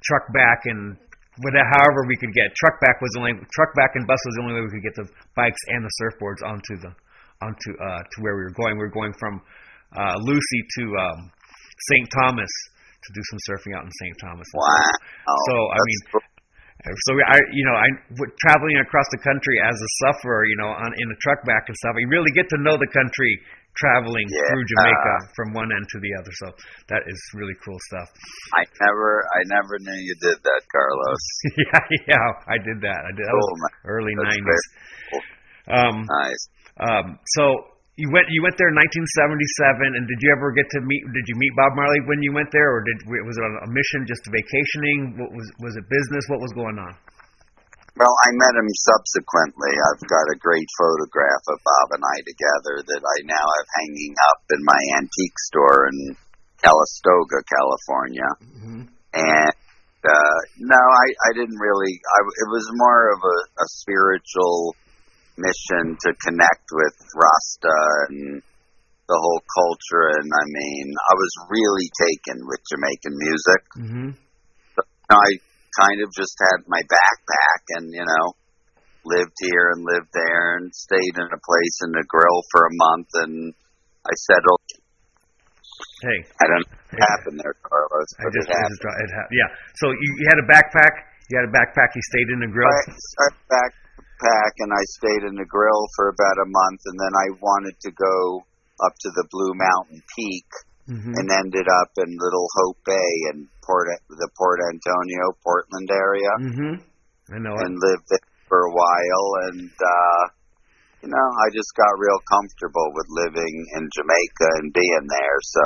truck 0.04 0.26
back 0.34 0.66
and 0.66 0.98
with 1.42 1.56
however 1.74 2.06
we 2.06 2.16
could 2.18 2.34
get 2.34 2.54
truck 2.54 2.78
back 2.80 3.02
was 3.02 3.10
the 3.16 3.20
only 3.26 3.34
truck 3.58 3.74
back 3.74 3.96
and 3.96 4.06
bus 4.06 4.22
was 4.22 4.36
the 4.38 4.42
only 4.46 4.54
way 4.54 4.62
we 4.62 4.70
could 4.70 4.86
get 4.86 4.96
the 4.96 5.08
bikes 5.36 5.62
and 5.74 5.82
the 5.82 5.94
surfboards 5.98 6.46
onto 6.46 6.78
the 6.78 6.94
onto 7.42 7.70
uh, 7.82 8.02
to 8.06 8.18
where 8.22 8.36
we 8.38 8.44
were 8.44 8.56
going. 8.56 8.78
We 8.78 8.86
were 8.86 8.94
going 8.94 9.14
from 9.20 9.42
uh, 9.98 10.16
Lucea 10.22 10.62
to 10.80 10.84
um, 10.98 11.20
St. 11.92 12.08
Thomas 12.22 12.54
to 13.04 13.10
do 13.12 13.22
some 13.34 13.40
surfing 13.52 13.76
out 13.76 13.84
in 13.84 13.92
St. 13.92 14.16
Thomas. 14.24 14.48
Wow. 14.56 14.64
So, 15.28 15.56
I 15.60 15.76
That's 15.76 15.84
mean, 15.84 16.02
cool. 16.12 16.24
So 16.84 17.12
I, 17.16 17.40
you 17.56 17.64
know, 17.64 17.76
I 17.80 17.88
traveling 18.44 18.76
across 18.84 19.08
the 19.16 19.22
country 19.24 19.56
as 19.64 19.72
a 19.72 19.90
sufferer, 20.04 20.44
you 20.44 20.58
know, 20.60 20.68
on 20.68 20.92
in 21.00 21.08
a 21.08 21.18
truck 21.24 21.40
back 21.48 21.64
and 21.72 21.76
stuff. 21.80 21.96
You 21.96 22.12
really 22.12 22.32
get 22.36 22.52
to 22.52 22.60
know 22.60 22.76
the 22.76 22.92
country 22.92 23.40
traveling 23.78 24.28
Yeah. 24.30 24.46
through 24.54 24.66
Jamaica 24.70 25.16
from 25.36 25.48
one 25.58 25.70
end 25.74 25.86
to 25.90 25.98
the 26.00 26.12
other. 26.22 26.34
So 26.42 26.48
that 26.94 27.02
is 27.10 27.20
really 27.34 27.56
cool 27.66 27.78
stuff. 27.94 28.10
I 28.58 28.64
never, 28.86 29.10
I 29.34 29.42
never 29.50 29.74
knew 29.82 29.98
you 29.98 30.16
did 30.22 30.38
that, 30.44 30.62
Carlos. 30.70 31.24
yeah, 31.58 31.86
yeah, 32.14 32.28
I 32.50 32.58
did 32.62 32.78
that. 32.86 33.02
I 33.06 33.12
did 33.18 33.26
that 33.26 33.34
Cool, 33.34 33.58
man. 33.58 33.74
early 33.90 34.14
'90s. 34.14 34.64
cool. 35.10 35.24
Um, 35.74 35.96
Nice. 36.06 36.42
um, 36.84 37.06
so 37.40 37.44
you 37.96 38.10
went 38.10 38.26
you 38.34 38.42
went 38.42 38.58
there 38.58 38.74
in 38.74 38.78
1977, 38.78 39.96
and 39.96 40.04
did 40.10 40.20
you 40.26 40.30
ever 40.34 40.50
get 40.52 40.66
to 40.66 40.80
meet? 40.82 41.04
Did 41.14 41.26
you 41.30 41.38
meet 41.38 41.54
Bob 41.56 41.78
Marley 41.78 42.02
when 42.10 42.20
you 42.26 42.34
went 42.34 42.50
there, 42.52 42.66
or 42.74 42.82
did 42.82 42.98
was 43.06 43.38
it 43.38 43.46
on 43.46 43.54
a 43.64 43.70
mission, 43.70 44.04
just 44.10 44.26
vacationing? 44.34 45.14
What 45.22 45.30
was 45.30 45.46
was 45.62 45.74
it 45.78 45.86
business? 45.90 46.26
What 46.28 46.42
was 46.42 46.52
going 46.58 46.78
on? 46.82 46.94
Well, 47.94 48.16
I 48.26 48.30
met 48.34 48.58
him 48.58 48.70
subsequently. 48.74 49.70
I've 49.70 50.10
got 50.10 50.34
a 50.34 50.42
great 50.42 50.66
photograph 50.82 51.46
of 51.46 51.62
Bob 51.62 51.88
and 51.94 52.02
I 52.02 52.18
together 52.26 52.76
that 52.82 53.04
I 53.06 53.18
now 53.30 53.46
have 53.46 53.70
hanging 53.78 54.16
up 54.34 54.42
in 54.50 54.62
my 54.66 54.82
antique 54.98 55.38
store 55.54 55.90
in 55.94 56.18
Calistoga, 56.58 57.46
California. 57.46 58.30
Mm-hmm. 58.42 58.82
And 59.14 59.58
uh, 60.04 60.40
no, 60.58 60.82
I, 60.82 61.06
I 61.30 61.32
didn't 61.38 61.60
really. 61.62 61.94
I, 62.02 62.20
it 62.26 62.50
was 62.50 62.66
more 62.74 63.14
of 63.14 63.22
a, 63.22 63.38
a 63.62 63.68
spiritual 63.78 64.76
mission 65.38 65.94
to 65.94 66.10
connect 66.18 66.66
with 66.74 66.98
Rasta 67.14 67.78
and 68.10 68.42
the 69.08 69.20
whole 69.22 69.44
culture. 69.54 70.18
And 70.18 70.30
I 70.34 70.46
mean, 70.50 70.94
I 70.98 71.14
was 71.14 71.34
really 71.50 71.88
taken 71.94 72.42
with 72.42 72.60
Jamaican 72.74 73.16
music. 73.22 73.62
Mm-hmm. 73.78 74.10
I 75.14 75.30
kind 75.80 76.02
of 76.02 76.10
just 76.14 76.36
had 76.40 76.66
my 76.70 76.82
backpack 76.86 77.62
and, 77.80 77.90
you 77.94 78.06
know, 78.06 78.26
lived 79.06 79.36
here 79.40 79.76
and 79.76 79.84
lived 79.84 80.12
there 80.14 80.58
and 80.58 80.72
stayed 80.72 81.16
in 81.20 81.28
a 81.28 81.42
place 81.44 81.76
in 81.84 81.92
Negril 81.92 82.40
for 82.52 82.66
a 82.68 82.74
month 82.74 83.10
and 83.26 83.54
I 84.06 84.14
settled. 84.32 84.64
Hey, 86.04 86.20
I 86.40 86.46
don't 86.48 86.64
know 86.68 86.76
what 86.92 87.00
happened 87.00 87.38
there, 87.40 87.56
Carlos, 87.64 88.10
I 88.20 88.28
just, 88.32 88.48
it 88.48 88.56
I 88.56 88.60
happened. 88.60 88.80
just 88.80 89.04
it 89.04 89.12
ha- 89.16 89.32
yeah. 89.32 89.50
So 89.80 89.86
you, 89.92 90.10
you 90.20 90.26
had 90.32 90.40
a 90.40 90.48
backpack. 90.48 90.94
You 91.32 91.40
had 91.40 91.48
a 91.48 91.54
backpack. 91.56 91.96
You 91.96 92.04
stayed 92.12 92.30
in 92.32 92.44
Negril. 92.44 92.68
I 92.68 92.84
started 93.16 93.44
backpack 93.48 94.54
and 94.60 94.72
I 94.76 94.84
stayed 95.00 95.24
in 95.32 95.36
the 95.40 95.48
grill 95.48 95.84
for 95.96 96.12
about 96.12 96.38
a 96.44 96.48
month 96.48 96.82
and 96.92 96.98
then 97.00 97.14
I 97.16 97.28
wanted 97.40 97.76
to 97.88 97.92
go 97.96 98.44
up 98.84 98.94
to 99.00 99.10
the 99.16 99.26
Blue 99.32 99.54
Mountain 99.56 100.04
Peak 100.16 100.48
Mm-hmm. 100.84 101.16
and 101.16 101.28
ended 101.32 101.64
up 101.80 101.96
in 101.96 102.12
Little 102.20 102.44
Hope 102.60 102.76
Bay 102.84 103.12
in 103.32 103.48
Port, 103.64 103.88
the 104.10 104.28
Port 104.36 104.60
Antonio, 104.68 105.32
Portland 105.40 105.88
area. 105.88 106.34
Mm-hmm. 106.44 106.74
I 107.32 107.38
know 107.40 107.56
it. 107.56 107.64
and 107.64 107.80
lived 107.80 108.04
there 108.12 108.28
for 108.52 108.68
a 108.68 108.74
while 108.76 109.28
and 109.48 109.72
uh 109.72 110.22
you 111.02 111.08
know 111.08 111.28
I 111.40 111.48
just 111.56 111.72
got 111.80 111.88
real 111.96 112.20
comfortable 112.28 112.92
with 112.92 113.08
living 113.16 113.56
in 113.80 113.84
Jamaica 113.96 114.48
and 114.60 114.76
being 114.76 115.06
there 115.08 115.40
so 115.42 115.66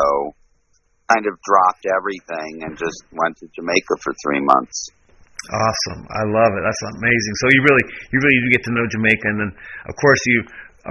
kind 1.09 1.25
of 1.25 1.33
dropped 1.41 1.89
everything 1.89 2.61
and 2.69 2.77
just 2.77 3.01
went 3.09 3.41
to 3.41 3.49
Jamaica 3.57 3.97
for 4.05 4.13
3 4.37 4.45
months 4.45 4.93
Awesome. 5.47 6.01
I 6.11 6.23
love 6.27 6.51
it. 6.59 6.63
That's 6.65 6.83
amazing. 6.97 7.33
So 7.39 7.45
you 7.53 7.61
really, 7.63 7.85
you 8.11 8.17
really 8.19 8.39
do 8.41 8.49
get 8.57 8.63
to 8.67 8.73
know 8.73 8.83
Jamaica, 8.89 9.25
and 9.31 9.39
then 9.47 9.51
of 9.87 9.95
course 9.95 10.19
you 10.25 10.37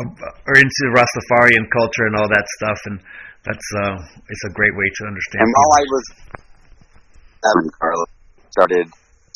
um, 0.00 0.08
are 0.48 0.56
into 0.56 0.82
Rastafarian 0.96 1.66
culture 1.68 2.06
and 2.08 2.16
all 2.16 2.28
that 2.30 2.46
stuff, 2.56 2.78
and 2.88 2.96
that's 3.46 3.68
uh, 3.80 3.96
it's 4.28 4.44
a 4.50 4.52
great 4.52 4.74
way 4.74 4.88
to 4.90 5.02
understand. 5.06 5.40
and 5.46 5.52
while 5.54 5.72
I 5.78 5.84
was 5.86 6.04
seven 7.46 7.66
Carlos 7.78 8.10
started 8.50 8.86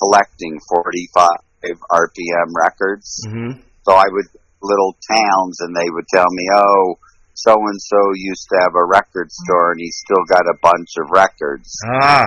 collecting 0.02 0.58
45 0.82 1.76
RPM 1.92 2.48
records 2.56 3.08
hmm 3.28 3.52
So 3.86 3.92
I 3.94 4.08
would 4.10 4.28
little 4.62 4.92
towns, 5.08 5.56
and 5.64 5.72
they 5.72 5.88
would 5.88 6.04
tell 6.12 6.28
me, 6.28 6.44
"Oh, 6.52 6.98
so 7.32 7.52
and 7.56 7.80
so 7.80 7.96
used 8.14 8.44
to 8.52 8.56
have 8.60 8.74
a 8.76 8.84
record 8.84 9.32
store, 9.32 9.72
and 9.72 9.80
he's 9.80 9.96
still 10.04 10.24
got 10.28 10.44
a 10.44 10.58
bunch 10.60 10.90
of 11.00 11.08
records." 11.08 11.72
Ah, 12.02 12.26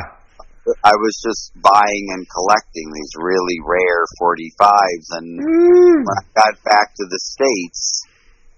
I 0.81 0.95
was 0.97 1.13
just 1.21 1.51
buying 1.61 2.05
and 2.15 2.25
collecting 2.25 2.87
these 2.89 3.13
really 3.21 3.59
rare 3.61 4.01
45s, 4.17 5.07
and 5.11 5.27
Mm. 5.45 6.01
when 6.07 6.17
I 6.17 6.25
got 6.41 6.53
back 6.63 6.95
to 6.97 7.05
the 7.05 7.19
states, 7.21 8.01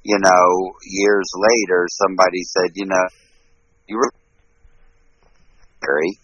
you 0.05 0.21
know, 0.21 0.77
years 0.85 1.25
later, 1.33 1.89
somebody 1.89 2.45
said, 2.45 2.77
"You 2.77 2.85
know, 2.85 3.07
you 3.89 3.97
were 3.97 4.12
Harry." 5.81 6.19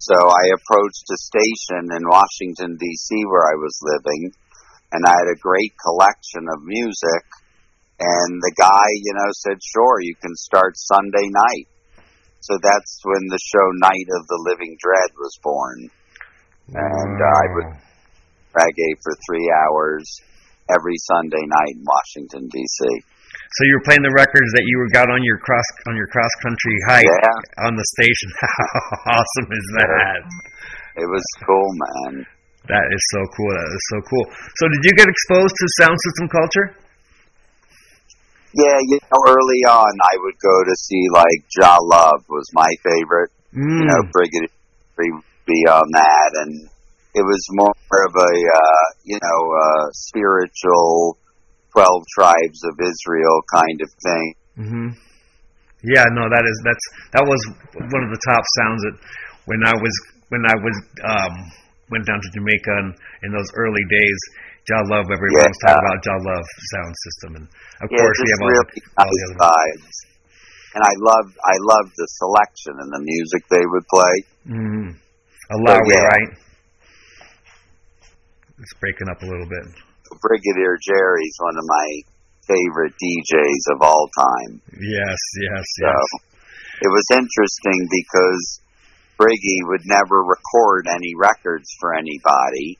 So 0.00 0.16
I 0.16 0.48
approached 0.56 1.04
a 1.12 1.20
station 1.20 1.92
in 1.92 2.08
Washington 2.08 2.76
D.C. 2.80 3.12
where 3.28 3.52
I 3.52 3.56
was 3.60 3.76
living, 3.84 4.32
and 4.92 5.04
I 5.04 5.12
had 5.12 5.28
a 5.28 5.44
great 5.44 5.76
collection 5.76 6.48
of 6.48 6.64
music. 6.64 7.24
And 8.00 8.40
the 8.40 8.54
guy, 8.56 8.88
you 9.04 9.12
know, 9.12 9.30
said, 9.44 9.60
"Sure, 9.60 10.00
you 10.00 10.14
can 10.16 10.34
start 10.34 10.72
Sunday 10.76 11.28
night." 11.28 11.68
So 12.40 12.56
that's 12.56 13.00
when 13.04 13.28
the 13.28 13.44
show 13.44 13.66
Night 13.76 14.08
of 14.16 14.26
the 14.26 14.40
Living 14.48 14.76
Dread 14.80 15.10
was 15.18 15.38
born. 15.42 15.90
And 16.72 17.20
uh, 17.20 17.28
I 17.28 17.44
would 17.52 17.76
reggae 18.56 18.96
for 19.02 19.12
three 19.28 19.52
hours 19.52 20.22
every 20.72 20.96
Sunday 21.06 21.42
night 21.46 21.74
in 21.78 21.84
Washington 21.86 22.48
D.C. 22.50 22.78
So 22.86 23.60
you 23.68 23.74
were 23.78 23.86
playing 23.86 24.02
the 24.02 24.14
records 24.16 24.50
that 24.58 24.64
you 24.66 24.74
got 24.92 25.08
on 25.10 25.22
your 25.22 25.38
cross 25.38 25.64
on 25.88 25.94
your 25.96 26.08
cross 26.10 26.30
country 26.42 26.76
hike 26.88 27.06
Yeah. 27.06 27.66
on 27.68 27.72
the 27.76 27.86
station. 27.98 28.28
How 28.42 29.20
awesome 29.22 29.48
is 29.52 29.66
that? 29.80 30.20
It 31.02 31.08
was 31.08 31.24
cool, 31.46 31.68
man. 31.76 32.26
That 32.66 32.86
is 32.90 33.02
so 33.14 33.20
cool. 33.36 33.50
That 33.54 33.70
is 33.70 33.84
so 33.94 33.98
cool. 34.10 34.24
So 34.58 34.64
did 34.66 34.82
you 34.90 34.92
get 34.98 35.06
exposed 35.06 35.54
to 35.54 35.64
sound 35.78 35.96
system 36.02 36.26
culture? 36.32 36.66
Yeah, 38.56 38.78
you 38.88 38.98
know, 39.04 39.20
early 39.28 39.62
on 39.68 39.92
I 40.00 40.14
would 40.18 40.38
go 40.40 40.56
to 40.64 40.74
see 40.76 41.04
like 41.12 41.44
Jah 41.52 41.76
Love 41.82 42.24
was 42.28 42.48
my 42.54 42.68
favorite. 42.82 43.30
Mm. 43.54 43.78
You 43.80 43.84
know, 43.86 44.00
Brigadier 44.12 44.48
would 44.98 45.22
be 45.46 45.60
on 45.70 45.86
that, 45.92 46.30
and 46.42 46.68
it 47.16 47.24
was 47.24 47.42
more 47.56 47.72
of 47.72 48.12
a 48.12 48.34
uh, 48.36 48.84
you 49.04 49.16
know 49.16 49.40
uh, 49.56 49.84
spiritual 49.92 51.16
Twelve 51.72 52.04
Tribes 52.12 52.60
of 52.68 52.76
Israel 52.80 53.36
kind 53.52 53.78
of 53.80 53.90
thing. 54.04 54.26
hmm 54.56 54.88
Yeah, 55.84 56.04
no, 56.12 56.28
that 56.28 56.44
is 56.44 56.56
that's 56.64 56.86
that 57.16 57.24
was 57.24 57.40
one 57.76 58.02
of 58.04 58.10
the 58.12 58.22
top 58.28 58.44
sounds 58.60 58.80
that 58.84 58.96
when 59.48 59.60
I 59.64 59.74
was 59.76 59.94
when 60.28 60.44
I 60.44 60.56
was 60.60 60.76
um 61.04 61.34
went 61.88 62.04
down 62.04 62.20
to 62.20 62.28
Jamaica 62.36 62.72
and 62.84 62.90
in 63.24 63.30
those 63.32 63.48
early 63.54 63.84
days, 63.88 64.18
Jah 64.68 64.82
Love, 64.90 65.06
everyone 65.08 65.46
was 65.46 65.60
talking 65.64 65.80
about 65.80 66.00
Jah 66.04 66.20
Love 66.20 66.46
sound 66.74 66.92
system, 67.06 67.30
and 67.40 67.46
of 67.80 67.88
yeah, 67.92 68.00
course 68.02 68.18
we 68.20 68.28
have 68.34 68.42
all, 68.42 68.50
really 68.50 68.80
all 69.00 69.08
the 69.08 69.22
other. 69.24 69.38
vibes. 69.48 69.96
And 70.76 70.82
I 70.84 70.92
loved 71.00 71.32
I 71.40 71.56
loved 71.60 71.92
the 71.96 72.08
selection 72.20 72.74
and 72.84 72.90
the 72.92 73.00
music 73.00 73.42
they 73.48 73.64
would 73.64 73.86
play. 73.88 74.14
Mm-hmm. 74.44 74.88
Alawi, 75.56 75.88
yeah. 75.88 76.04
right? 76.04 76.30
It's 78.58 78.74
breaking 78.80 79.08
up 79.10 79.22
a 79.22 79.26
little 79.26 79.46
bit. 79.48 79.66
Brigadier 80.22 80.78
Jerry's 80.80 81.36
one 81.40 81.56
of 81.58 81.64
my 81.66 81.88
favorite 82.46 82.94
DJs 82.94 83.74
of 83.74 83.82
all 83.82 84.08
time. 84.16 84.60
Yes, 84.72 85.18
yes, 85.42 85.64
So 85.82 85.86
yes. 85.86 86.06
it 86.80 86.88
was 86.88 87.06
interesting 87.12 87.80
because 87.90 88.60
Briggy 89.18 89.60
would 89.66 89.82
never 89.84 90.22
record 90.22 90.86
any 90.88 91.12
records 91.18 91.68
for 91.80 91.94
anybody. 91.94 92.78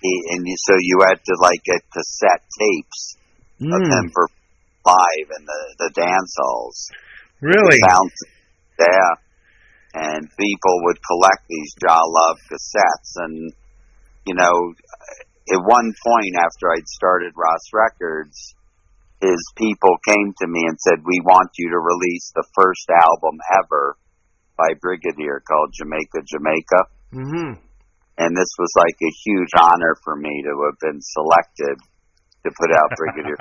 He, 0.00 0.12
and 0.30 0.46
you, 0.46 0.54
so 0.58 0.74
you 0.78 1.00
had 1.06 1.18
to 1.24 1.34
like 1.42 1.60
get 1.64 1.82
cassette 1.92 2.44
tapes 2.58 3.16
of 3.60 3.82
Mm, 3.82 3.92
him 3.92 4.10
for 4.14 4.26
live 4.86 5.28
in 5.38 5.44
the, 5.44 5.62
the 5.80 5.90
dance 5.94 6.34
halls. 6.38 6.88
really? 7.42 7.76
Sound, 7.86 8.10
yeah. 8.78 9.12
And 9.92 10.30
people 10.38 10.80
would 10.84 10.96
collect 11.04 11.44
these 11.46 11.74
Jah 11.78 12.00
Love 12.06 12.38
cassettes. 12.50 13.12
And, 13.16 13.52
you 14.30 14.38
know, 14.38 14.54
at 15.50 15.58
one 15.58 15.90
point 15.90 16.34
after 16.38 16.70
I'd 16.70 16.86
started 16.86 17.34
RAS 17.34 17.66
Records, 17.74 18.54
his 19.18 19.42
people 19.58 19.90
came 20.06 20.30
to 20.38 20.46
me 20.46 20.62
and 20.70 20.78
said, 20.78 21.02
We 21.02 21.18
want 21.26 21.50
you 21.58 21.74
to 21.74 21.80
release 21.82 22.30
the 22.30 22.46
first 22.54 22.86
album 22.94 23.42
ever 23.58 23.98
by 24.54 24.78
Brigadier 24.78 25.42
called 25.42 25.74
Jamaica, 25.74 26.22
Jamaica. 26.30 26.80
Mm-hmm. 27.10 27.52
And 28.22 28.30
this 28.36 28.52
was 28.54 28.70
like 28.78 28.94
a 29.02 29.12
huge 29.26 29.52
honor 29.58 29.98
for 30.06 30.14
me 30.14 30.30
to 30.46 30.52
have 30.70 30.78
been 30.78 31.00
selected 31.02 31.74
to 32.46 32.48
put 32.54 32.70
out 32.70 32.88
Brigadier. 32.94 33.40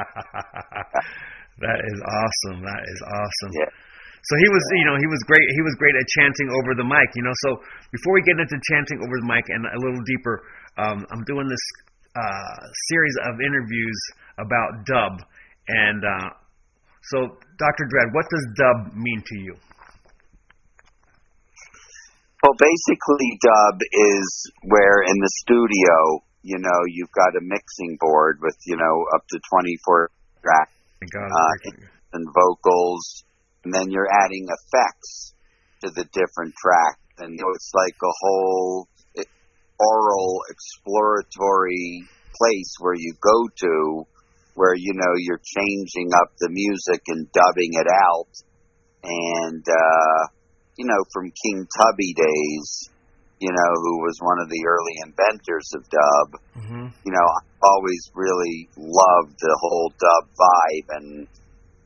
that 1.63 1.79
is 1.86 2.00
awesome. 2.01 2.65
That 2.65 2.81
is 2.81 3.00
awesome. 3.05 3.51
Yeah. 3.53 3.72
So 4.19 4.34
he 4.36 4.48
was, 4.51 4.63
you 4.75 4.88
know, 4.89 4.98
he 5.00 5.08
was 5.08 5.22
great. 5.31 5.48
He 5.48 5.63
was 5.63 5.75
great 5.79 5.96
at 5.96 6.08
chanting 6.12 6.51
over 6.51 6.75
the 6.75 6.84
mic, 6.84 7.08
you 7.15 7.24
know. 7.24 7.36
So 7.48 7.63
before 7.91 8.12
we 8.12 8.22
get 8.27 8.36
into 8.36 8.60
chanting 8.67 9.00
over 9.00 9.15
the 9.15 9.27
mic 9.31 9.48
and 9.48 9.63
a 9.63 9.79
little 9.79 10.03
deeper, 10.03 10.43
um, 10.77 11.05
I'm 11.11 11.23
doing 11.25 11.47
this 11.47 11.65
uh, 12.15 12.55
series 12.89 13.15
of 13.25 13.39
interviews 13.41 13.99
about 14.38 14.85
dub, 14.85 15.25
and 15.67 16.03
uh, 16.03 16.29
so 17.03 17.17
Dr. 17.57 17.85
Dread, 17.89 18.13
what 18.13 18.25
does 18.29 18.45
dub 18.55 18.93
mean 18.95 19.23
to 19.25 19.38
you? 19.39 19.55
Well, 22.43 22.55
basically, 22.55 23.29
dub 23.41 23.81
is 23.81 24.51
where 24.63 25.03
in 25.03 25.15
the 25.19 25.31
studio, 25.43 26.23
you 26.41 26.57
know, 26.57 26.79
you've 26.88 27.11
got 27.11 27.35
a 27.35 27.43
mixing 27.43 27.97
board 27.99 28.39
with, 28.41 28.55
you 28.65 28.77
know, 28.77 29.05
up 29.13 29.27
to 29.27 29.39
24 29.51 30.09
tracks. 30.41 30.71
Uh, 31.01 31.88
and 32.13 32.27
vocals, 32.33 33.23
and 33.63 33.73
then 33.73 33.91
you're 33.91 34.09
adding 34.09 34.47
effects 34.47 35.33
to 35.81 35.89
the 35.91 36.03
different 36.11 36.53
tracks, 36.55 36.99
and 37.19 37.38
you 37.38 37.43
know, 37.43 37.51
it's 37.55 37.71
like 37.73 37.95
a 38.03 38.13
whole 38.19 38.88
oral 39.79 40.41
exploratory 40.50 42.03
place 42.36 42.75
where 42.79 42.95
you 42.95 43.13
go 43.21 43.48
to 43.55 44.05
where 44.55 44.75
you 44.75 44.93
know 44.93 45.13
you're 45.17 45.41
changing 45.43 46.12
up 46.19 46.31
the 46.39 46.50
music 46.51 47.01
and 47.07 47.31
dubbing 47.31 47.71
it 47.79 47.88
out. 47.88 48.31
And 49.03 49.63
uh 49.63 50.27
you 50.77 50.86
know 50.86 51.01
from 51.13 51.31
King 51.31 51.67
Tubby 51.77 52.13
days 52.13 52.89
you 53.39 53.51
know 53.51 53.71
who 53.75 54.00
was 54.03 54.19
one 54.19 54.39
of 54.43 54.50
the 54.50 54.63
early 54.67 54.95
inventors 55.07 55.71
of 55.75 55.83
dub 55.88 56.27
mm-hmm. 56.59 56.88
you 57.05 57.12
know 57.12 57.24
I 57.24 57.39
always 57.63 58.12
really 58.15 58.69
loved 58.77 59.36
the 59.39 59.57
whole 59.59 59.91
dub 60.00 60.29
vibe. 60.36 60.88
And 60.95 61.27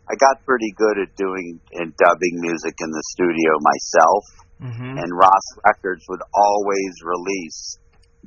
I 0.09 0.15
got 0.19 0.45
pretty 0.45 0.73
good 0.75 0.99
at 0.99 1.15
doing 1.15 1.59
and 1.73 1.95
dubbing 1.95 2.37
music 2.41 2.75
in 2.79 2.89
the 2.91 3.03
studio 3.15 3.51
myself 3.61 4.23
Mm-hmm. 4.63 4.95
and 4.95 5.09
RAS 5.11 5.45
Records 5.67 6.07
would 6.07 6.23
always 6.31 6.93
release 7.03 7.77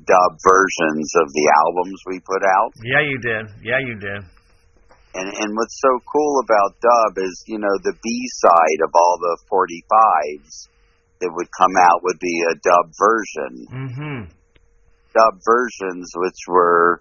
dub 0.05 0.33
versions 0.45 1.09
of 1.17 1.33
the 1.33 1.47
albums 1.65 1.97
we 2.05 2.21
put 2.21 2.45
out. 2.45 2.77
Yeah, 2.85 3.01
you 3.01 3.17
did. 3.17 3.45
Yeah, 3.65 3.81
you 3.81 3.97
did. 3.97 4.21
And 5.17 5.33
and 5.33 5.57
what's 5.57 5.81
so 5.81 5.97
cool 6.05 6.45
about 6.45 6.77
dub 6.85 7.25
is, 7.25 7.45
you 7.49 7.57
know, 7.57 7.73
the 7.81 7.97
B 7.97 8.09
side 8.45 8.81
of 8.85 8.93
all 8.93 9.17
the 9.17 9.37
45s 9.49 10.69
that 11.25 11.33
would 11.33 11.49
come 11.57 11.73
out 11.81 12.05
would 12.05 12.21
be 12.21 12.37
a 12.53 12.61
dub 12.61 12.93
version. 13.01 13.53
Mm-hmm. 13.73 14.21
Dub 15.17 15.35
versions 15.41 16.13
which 16.21 16.41
were, 16.49 17.01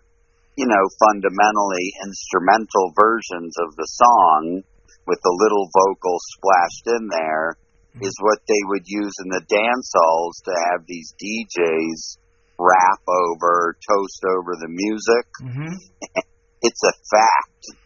you 0.56 0.68
know, 0.68 0.84
fundamentally 1.04 1.92
instrumental 2.08 2.96
versions 2.96 3.51
of 3.60 3.75
the 3.75 3.88
song 3.92 4.63
with 5.06 5.20
a 5.20 5.38
little 5.44 5.68
vocal 5.75 6.15
splashed 6.32 6.88
in 6.88 7.10
there 7.12 7.58
is 8.02 8.16
what 8.20 8.40
they 8.48 8.62
would 8.68 8.84
use 8.86 9.14
in 9.24 9.30
the 9.30 9.46
dance 9.48 9.92
halls 9.96 10.42
to 10.46 10.52
have 10.52 10.86
these 10.88 11.14
DJs 11.16 12.18
rap 12.60 13.02
over, 13.08 13.78
toast 13.88 14.22
over 14.28 14.56
the 14.60 14.70
music. 14.70 15.25
Mm-hmm. 15.42 16.22
It's 16.66 16.82
a 16.82 16.98
fact 17.14 17.78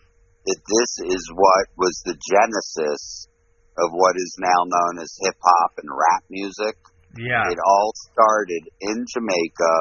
that 0.45 0.61
this 0.63 1.11
is 1.11 1.27
what 1.35 1.67
was 1.75 1.99
the 2.05 2.15
genesis 2.15 3.27
of 3.77 3.91
what 3.91 4.15
is 4.15 4.37
now 4.39 4.63
known 4.63 5.03
as 5.03 5.19
hip 5.19 5.35
hop 5.41 5.73
and 5.77 5.89
rap 5.91 6.23
music. 6.29 6.77
Yeah. 7.17 7.51
It 7.51 7.59
all 7.59 7.91
started 8.13 8.69
in 8.79 9.05
Jamaica 9.11 9.75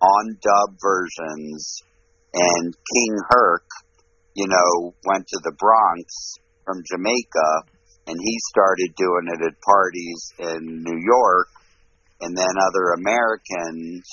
on 0.00 0.38
dub 0.40 0.76
versions, 0.80 1.82
and 2.32 2.72
King 2.72 3.18
Herc, 3.28 3.66
you 4.34 4.48
know, 4.48 4.94
went 5.04 5.26
to 5.28 5.40
the 5.44 5.52
Bronx 5.52 6.36
from 6.64 6.82
Jamaica, 6.90 7.68
and 8.06 8.16
he 8.16 8.36
started 8.50 8.94
doing 8.96 9.26
it 9.32 9.40
at 9.44 9.60
parties 9.60 10.20
in 10.38 10.82
New 10.82 11.00
York, 11.00 11.48
and 12.20 12.36
then 12.36 12.54
other 12.68 12.96
Americans 12.96 14.04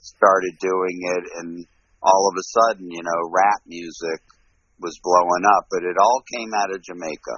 started 0.00 0.54
doing 0.60 0.98
it, 1.16 1.24
and 1.38 1.66
all 2.02 2.30
of 2.30 2.34
a 2.34 2.46
sudden, 2.58 2.90
you 2.90 3.02
know, 3.02 3.20
rap 3.30 3.62
music 3.66 4.20
was 4.82 4.98
blowing 5.02 5.46
up, 5.56 5.70
but 5.70 5.86
it 5.86 5.94
all 5.94 6.20
came 6.34 6.50
out 6.58 6.74
of 6.74 6.82
Jamaica. 6.82 7.34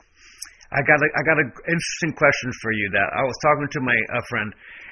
I 0.72 0.80
got 0.82 0.98
a, 0.98 1.08
I 1.14 1.22
got 1.22 1.38
an 1.38 1.52
interesting 1.68 2.12
question 2.16 2.50
for 2.64 2.72
you. 2.72 2.88
That 2.96 3.06
I 3.12 3.22
was 3.22 3.36
talking 3.44 3.68
to 3.68 3.80
my 3.84 3.94
uh, 3.94 4.24
friend. 4.32 4.48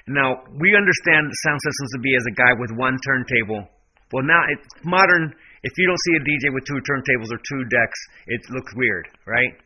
Now 0.07 0.29
we 0.61 0.69
understand 0.77 1.27
sound 1.49 1.59
systems 1.59 1.91
to 1.97 2.01
be 2.05 2.13
as 2.15 2.27
a 2.29 2.35
guy 2.37 2.53
with 2.55 2.71
one 2.77 3.01
turntable. 3.03 3.67
Well, 4.13 4.23
now 4.23 4.45
it's 4.53 4.69
modern. 4.85 5.33
If 5.65 5.73
you 5.79 5.87
don't 5.89 6.03
see 6.05 6.15
a 6.21 6.23
DJ 6.23 6.45
with 6.55 6.69
two 6.69 6.79
turntables 6.85 7.33
or 7.33 7.41
two 7.41 7.63
decks, 7.73 8.01
it 8.29 8.43
looks 8.51 8.71
weird, 8.77 9.09
right? 9.27 9.57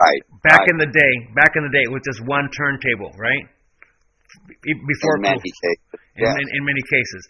Right. 0.00 0.22
Back 0.42 0.64
right. 0.64 0.72
in 0.72 0.76
the 0.80 0.88
day, 0.88 1.12
back 1.36 1.52
in 1.56 1.62
the 1.68 1.72
day, 1.76 1.84
it 1.84 1.92
was 1.92 2.00
just 2.08 2.24
one 2.24 2.48
turntable, 2.56 3.12
right? 3.20 3.44
Before 4.64 5.16
in 5.20 5.28
many 5.28 5.40
cases. 5.44 5.76
in, 6.16 6.24
Yeah. 6.24 6.32
in, 6.32 6.46
in 6.56 6.62
many 6.64 6.80
cases. 6.88 7.22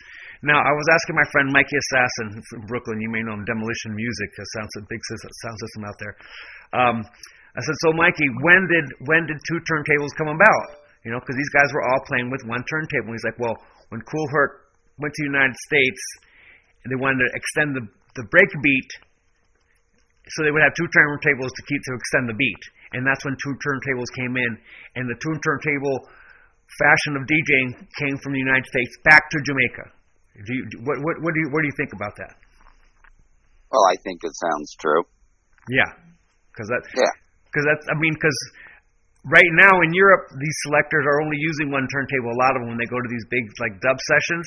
Now, 0.46 0.62
I 0.62 0.72
was 0.72 0.86
asking 0.88 1.16
my 1.20 1.28
friend 1.34 1.52
Mikey 1.52 1.76
Assassin 1.76 2.40
from 2.48 2.60
Brooklyn. 2.64 2.96
You 3.02 3.10
may 3.12 3.20
know 3.20 3.36
him, 3.36 3.44
Demolition 3.44 3.92
Music, 3.92 4.30
a 4.38 4.44
sound 4.56 4.68
a 4.78 4.82
big 4.88 5.02
sound 5.04 5.56
system 5.60 5.82
out 5.84 5.98
there. 6.00 6.14
Um, 6.72 6.96
I 7.04 7.60
said, 7.60 7.76
so 7.84 7.92
Mikey, 7.92 8.24
when 8.40 8.60
did 8.70 8.86
when 9.10 9.26
did 9.26 9.36
two 9.50 9.60
turntables 9.68 10.14
come 10.16 10.30
about? 10.32 10.80
You 11.04 11.10
know, 11.12 11.20
because 11.20 11.36
these 11.36 11.52
guys 11.52 11.68
were 11.74 11.82
all 11.84 12.00
playing 12.06 12.30
with 12.30 12.40
one 12.46 12.62
turntable. 12.70 13.12
And 13.12 13.16
He's 13.18 13.26
like, 13.26 13.40
well, 13.42 13.56
when 13.90 14.00
Kool 14.06 14.26
Herc 14.32 14.70
went 15.02 15.12
to 15.12 15.20
the 15.26 15.30
United 15.34 15.56
States, 15.66 16.00
and 16.84 16.88
they 16.92 16.96
wanted 17.00 17.26
to 17.26 17.28
extend 17.34 17.74
the 17.76 17.84
the 18.16 18.24
break 18.32 18.48
beat, 18.62 18.90
so 20.36 20.44
they 20.46 20.50
would 20.54 20.62
have 20.62 20.74
two 20.78 20.88
turntables 20.90 21.50
to 21.50 21.62
keep 21.66 21.80
to 21.84 21.92
extend 21.94 22.28
the 22.30 22.38
beat, 22.38 22.62
and 22.94 23.02
that's 23.06 23.24
when 23.24 23.34
two 23.42 23.54
turntables 23.62 24.10
came 24.14 24.34
in, 24.36 24.52
and 24.96 25.04
the 25.10 25.18
two 25.18 25.34
turntable 25.42 26.06
fashion 26.78 27.18
of 27.18 27.26
DJing 27.26 27.68
came 27.98 28.16
from 28.22 28.32
the 28.32 28.42
United 28.42 28.66
States 28.66 28.94
back 29.02 29.26
to 29.30 29.38
Jamaica. 29.42 29.84
Do 30.46 30.52
you, 30.54 30.64
what, 30.86 30.96
what, 31.02 31.14
what 31.20 31.32
do 31.34 31.40
you, 31.42 31.48
what 31.50 31.60
do 31.60 31.68
you 31.68 31.76
think 31.76 31.92
about 31.92 32.14
that? 32.16 32.32
Well, 33.70 33.84
I 33.90 33.96
think 34.02 34.22
it 34.22 34.34
sounds 34.34 34.70
true. 34.78 35.02
Yeah, 35.68 35.90
because 36.50 36.68
that, 36.70 36.82
Yeah. 36.94 37.12
because 37.50 37.66
that's, 37.66 37.86
I 37.90 37.94
mean, 37.98 38.14
because 38.14 38.38
right 39.26 39.52
now 39.58 39.74
in 39.82 39.92
Europe, 39.92 40.30
these 40.38 40.56
selectors 40.66 41.04
are 41.06 41.18
only 41.22 41.36
using 41.38 41.70
one 41.70 41.86
turntable. 41.90 42.32
A 42.32 42.40
lot 42.40 42.56
of 42.56 42.62
them 42.62 42.74
when 42.74 42.78
they 42.80 42.88
go 42.88 42.98
to 42.98 43.10
these 43.10 43.26
big 43.30 43.44
like 43.60 43.78
dub 43.82 43.98
sessions, 43.98 44.46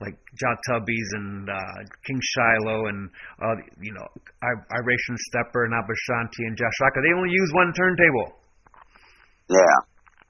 like 0.00 0.14
Jah 0.38 0.54
Tubby's 0.70 1.10
and 1.14 1.50
uh, 1.50 1.78
King 2.06 2.20
Shiloh 2.22 2.86
and 2.86 3.10
uh, 3.42 3.56
you 3.82 3.92
know 3.94 4.06
I- 4.42 4.62
Iration 4.78 5.16
Steppas 5.30 5.66
and 5.66 5.74
Aba 5.74 5.94
Shanti 6.06 6.46
and 6.46 6.56
Jah 6.56 6.70
Shaka, 6.78 7.00
they 7.02 7.14
only 7.16 7.30
use 7.30 7.50
one 7.54 7.72
turntable. 7.74 8.38
Yeah. 9.50 9.78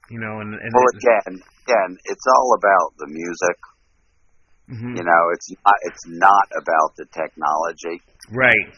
You 0.09 0.19
know, 0.19 0.41
and, 0.41 0.53
and 0.57 0.71
Well, 0.73 0.89
again, 0.97 1.33
again, 1.69 1.91
it's 2.05 2.25
all 2.33 2.57
about 2.57 2.97
the 2.97 3.07
music. 3.13 3.57
Mhm. 4.73 4.97
You 4.97 5.03
know, 5.03 5.21
it's 5.33 5.49
not 5.65 5.77
it's 5.85 6.05
not 6.07 6.47
about 6.57 6.89
the 6.97 7.05
technology. 7.13 8.01
right. 8.31 8.69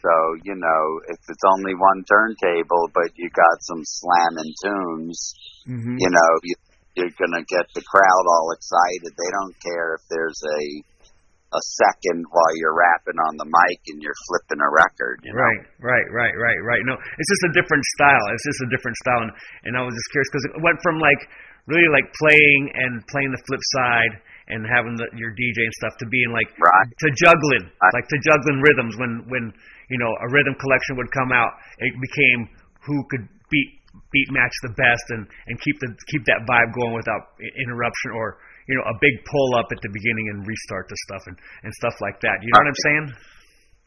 So 0.00 0.12
you 0.44 0.56
know, 0.56 0.82
if 1.12 1.18
it's 1.28 1.44
only 1.56 1.74
one 1.74 2.04
turntable, 2.08 2.88
but 2.94 3.12
you 3.16 3.28
got 3.36 3.56
some 3.68 3.82
slamming 3.84 4.52
tunes, 4.64 5.34
hmm 5.66 5.96
you 5.98 6.08
know, 6.08 6.30
you, 6.42 6.54
you're 6.96 7.14
gonna 7.18 7.44
get 7.46 7.66
the 7.74 7.84
crowd 7.86 8.24
all 8.26 8.50
excited. 8.54 9.10
They 9.14 9.30
don't 9.30 9.56
care 9.62 9.94
if 9.98 10.02
there's 10.10 10.40
a 10.42 10.60
a 11.50 11.62
second 11.82 12.22
while 12.30 12.54
you're 12.62 12.78
rapping 12.78 13.18
on 13.26 13.34
the 13.34 13.42
mic 13.42 13.82
and 13.90 13.98
you're 13.98 14.14
flipping 14.30 14.62
a 14.62 14.70
record. 14.70 15.18
You 15.26 15.34
know? 15.34 15.42
Right, 15.42 15.62
right, 15.82 16.06
right, 16.14 16.34
right, 16.38 16.60
right. 16.62 16.82
No, 16.86 16.94
it's 16.94 17.26
just 17.26 17.42
a 17.50 17.52
different 17.58 17.82
style. 17.98 18.22
It's 18.30 18.46
just 18.46 18.62
a 18.62 18.70
different 18.70 18.94
style, 19.02 19.22
and, 19.26 19.32
and 19.66 19.72
I 19.74 19.82
was 19.82 19.90
just 19.90 20.08
curious 20.14 20.30
because 20.30 20.44
it 20.46 20.62
went 20.62 20.78
from 20.86 21.02
like 21.02 21.18
really 21.66 21.90
like 21.90 22.06
playing 22.22 22.70
and 22.78 23.02
playing 23.10 23.34
the 23.34 23.42
flip 23.50 23.62
side 23.82 24.14
and 24.50 24.62
having 24.66 24.94
the, 24.94 25.06
your 25.18 25.34
DJ 25.34 25.66
and 25.66 25.74
stuff 25.82 25.94
to 25.98 26.06
being 26.06 26.30
like 26.30 26.50
Right. 26.54 26.86
to 26.86 27.08
juggling, 27.18 27.66
Right. 27.66 27.94
like 27.98 28.06
to 28.14 28.18
juggling 28.22 28.62
rhythms. 28.62 28.94
When 29.02 29.12
when 29.26 29.44
you 29.90 29.98
know 29.98 30.10
a 30.22 30.30
rhythm 30.30 30.54
collection 30.54 30.94
would 31.02 31.10
come 31.10 31.34
out, 31.34 31.50
it 31.82 31.98
became 31.98 32.46
who 32.86 33.02
could 33.10 33.26
beat 33.50 33.79
beat 34.12 34.28
match 34.30 34.54
the 34.62 34.74
best 34.74 35.06
and 35.10 35.26
and 35.46 35.54
keep 35.60 35.76
the 35.82 35.90
keep 36.10 36.22
that 36.26 36.46
vibe 36.46 36.70
going 36.74 36.94
without 36.94 37.34
interruption 37.38 38.14
or 38.14 38.38
you 38.66 38.74
know 38.78 38.84
a 38.86 38.96
big 39.02 39.14
pull 39.26 39.50
up 39.58 39.66
at 39.70 39.80
the 39.82 39.90
beginning 39.90 40.26
and 40.34 40.46
restart 40.46 40.86
the 40.86 40.98
stuff 41.10 41.22
and 41.26 41.36
and 41.66 41.70
stuff 41.74 41.94
like 42.02 42.18
that. 42.22 42.38
You 42.42 42.50
know 42.54 42.62
what 42.62 42.70
I'm 42.70 42.82
saying? 42.86 43.06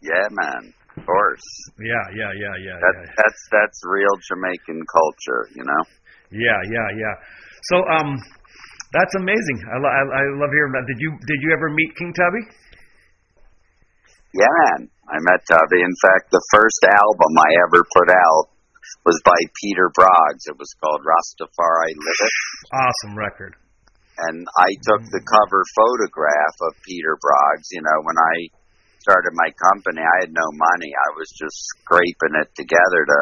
Yeah, 0.03 0.27
man. 0.31 0.63
Of 0.93 1.07
course. 1.09 1.47
Yeah, 1.81 2.05
yeah, 2.13 2.31
yeah, 2.37 2.55
yeah, 2.61 2.77
That, 2.77 2.95
yeah. 3.01 3.13
That's 3.17 3.41
that's 3.49 3.79
real 3.87 4.13
Jamaican 4.29 4.79
culture. 4.85 5.49
You 5.55 5.65
know. 5.65 5.83
Yeah, 6.29 6.59
yeah, 6.69 6.89
yeah. 6.97 7.15
So, 7.69 7.77
um, 7.93 8.17
that's 8.91 9.13
amazing. 9.17 9.57
I, 9.69 9.77
lo- 9.77 9.93
I, 9.93 10.01
I 10.01 10.21
love 10.37 10.51
hearing 10.53 10.73
that. 10.77 10.85
Did 10.85 10.99
you 10.99 11.17
did 11.25 11.39
you 11.41 11.49
ever 11.53 11.69
meet 11.69 11.95
King 11.97 12.13
Tubby? 12.13 12.43
Yeah, 14.33 14.49
man. 14.49 14.89
I 15.09 15.17
met 15.21 15.45
Tubby. 15.45 15.81
In 15.81 15.95
fact, 16.01 16.33
the 16.33 16.41
first 16.49 16.81
album 16.89 17.31
I 17.37 17.49
ever 17.69 17.85
put 17.85 18.09
out 18.09 18.45
was 19.05 19.19
by 19.23 19.37
Peter 19.61 19.91
Broggs. 19.91 20.47
It 20.47 20.57
was 20.57 20.71
called 20.79 21.01
Rastafari 21.03 21.93
Live 21.95 22.21
It. 22.23 22.33
Awesome 22.73 23.17
record. 23.17 23.55
And 24.29 24.45
I 24.59 24.69
took 24.85 25.01
the 25.09 25.25
cover 25.25 25.61
photograph 25.73 26.55
of 26.69 26.77
Peter 26.85 27.17
Broggs. 27.17 27.67
You 27.71 27.81
know, 27.81 27.99
when 28.05 28.17
I 28.17 28.35
started 29.01 29.33
my 29.33 29.49
company, 29.57 29.99
I 30.05 30.17
had 30.27 30.31
no 30.31 30.47
money. 30.53 30.91
I 30.93 31.09
was 31.17 31.27
just 31.33 31.57
scraping 31.81 32.37
it 32.39 32.49
together 32.55 33.01
to 33.03 33.19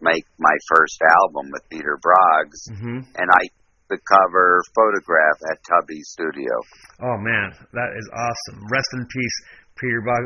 make 0.00 0.24
my 0.38 0.56
first 0.70 0.98
album 1.02 1.50
with 1.52 1.68
Peter 1.70 1.98
Broggs. 1.98 2.60
hmm 2.70 3.00
And 3.18 3.28
I 3.28 3.42
took 3.50 3.98
the 3.98 4.00
cover 4.08 4.62
photograph 4.74 5.38
at 5.52 5.58
Tubby's 5.68 6.08
studio. 6.16 6.54
Oh 7.02 7.18
man, 7.18 7.52
that 7.74 7.90
is 7.98 8.06
awesome. 8.08 8.64
Rest 8.70 8.88
in 8.94 9.04
peace, 9.04 9.36
Peter 9.80 10.02
Bog. 10.04 10.22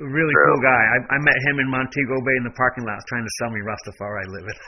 Really 0.00 0.34
true. 0.34 0.46
cool 0.46 0.60
guy. 0.62 0.82
I, 0.94 0.98
I 1.16 1.18
met 1.22 1.38
him 1.48 1.58
in 1.62 1.68
Montego 1.70 2.16
Bay 2.22 2.36
in 2.38 2.44
the 2.44 2.54
parking 2.58 2.84
lot 2.84 2.98
trying 3.08 3.24
to 3.24 3.34
sell 3.40 3.50
me 3.50 3.60
Rastafari 3.62 4.26
Live 4.30 4.46
It. 4.50 4.58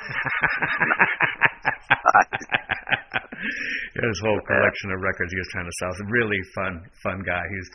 His 3.94 4.18
whole 4.24 4.40
collection 4.46 4.88
of 4.96 5.00
records 5.04 5.30
he 5.32 5.38
was 5.38 5.50
trying 5.52 5.68
to 5.68 5.76
sell. 5.80 5.90
He's 5.94 6.02
a 6.02 6.10
really 6.10 6.40
fun, 6.56 6.72
fun 7.04 7.18
guy. 7.22 7.42
He's 7.52 7.68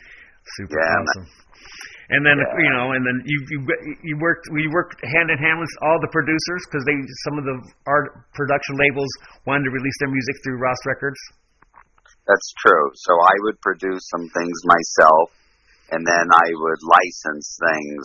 super 0.58 0.76
Yeah, 0.76 0.98
awesome. 1.00 1.26
And 2.10 2.26
then 2.26 2.42
yeah. 2.42 2.58
you 2.58 2.70
know, 2.74 2.90
and 2.90 3.02
then 3.06 3.22
you 3.22 3.38
you 3.54 3.58
you 4.02 4.14
worked 4.18 4.50
we 4.50 4.66
worked 4.74 4.98
hand 5.06 5.30
in 5.30 5.38
hand 5.38 5.62
with 5.62 5.70
all 5.86 5.94
the 6.02 6.10
producers 6.10 6.62
because 6.66 6.82
they 6.82 6.96
some 7.30 7.38
of 7.38 7.44
the 7.46 7.56
art 7.86 8.26
production 8.34 8.74
labels 8.82 9.06
wanted 9.46 9.70
to 9.70 9.72
release 9.72 9.94
their 10.02 10.10
music 10.10 10.34
through 10.42 10.58
RAS 10.58 10.80
Records. 10.90 11.20
That's 12.26 12.48
true. 12.66 12.90
So 12.94 13.12
I 13.14 13.34
would 13.46 13.60
produce 13.62 14.02
some 14.10 14.26
things 14.26 14.56
myself, 14.66 15.30
and 15.90 16.06
then 16.06 16.26
I 16.30 16.48
would 16.54 16.82
license 16.82 17.58
things, 17.58 18.04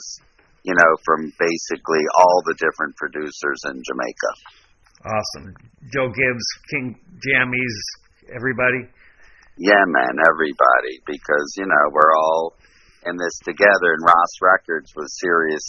you 0.63 0.73
know, 0.73 0.91
from 1.05 1.31
basically 1.37 2.03
all 2.17 2.41
the 2.45 2.57
different 2.57 2.95
producers 2.97 3.59
in 3.69 3.81
Jamaica. 3.85 4.31
Awesome, 5.05 5.53
Joe 5.93 6.09
Gibbs, 6.09 6.47
King 6.71 6.97
Jammies, 7.21 7.77
everybody. 8.33 8.89
Yeah, 9.57 9.85
man, 9.87 10.19
everybody, 10.19 10.99
because 11.05 11.47
you 11.57 11.65
know 11.65 11.83
we're 11.93 12.15
all 12.17 12.55
in 13.05 13.15
this 13.15 13.37
together, 13.45 13.93
and 13.93 14.03
RAS 14.03 14.33
Records 14.41 14.91
was 14.97 15.07
serious 15.21 15.63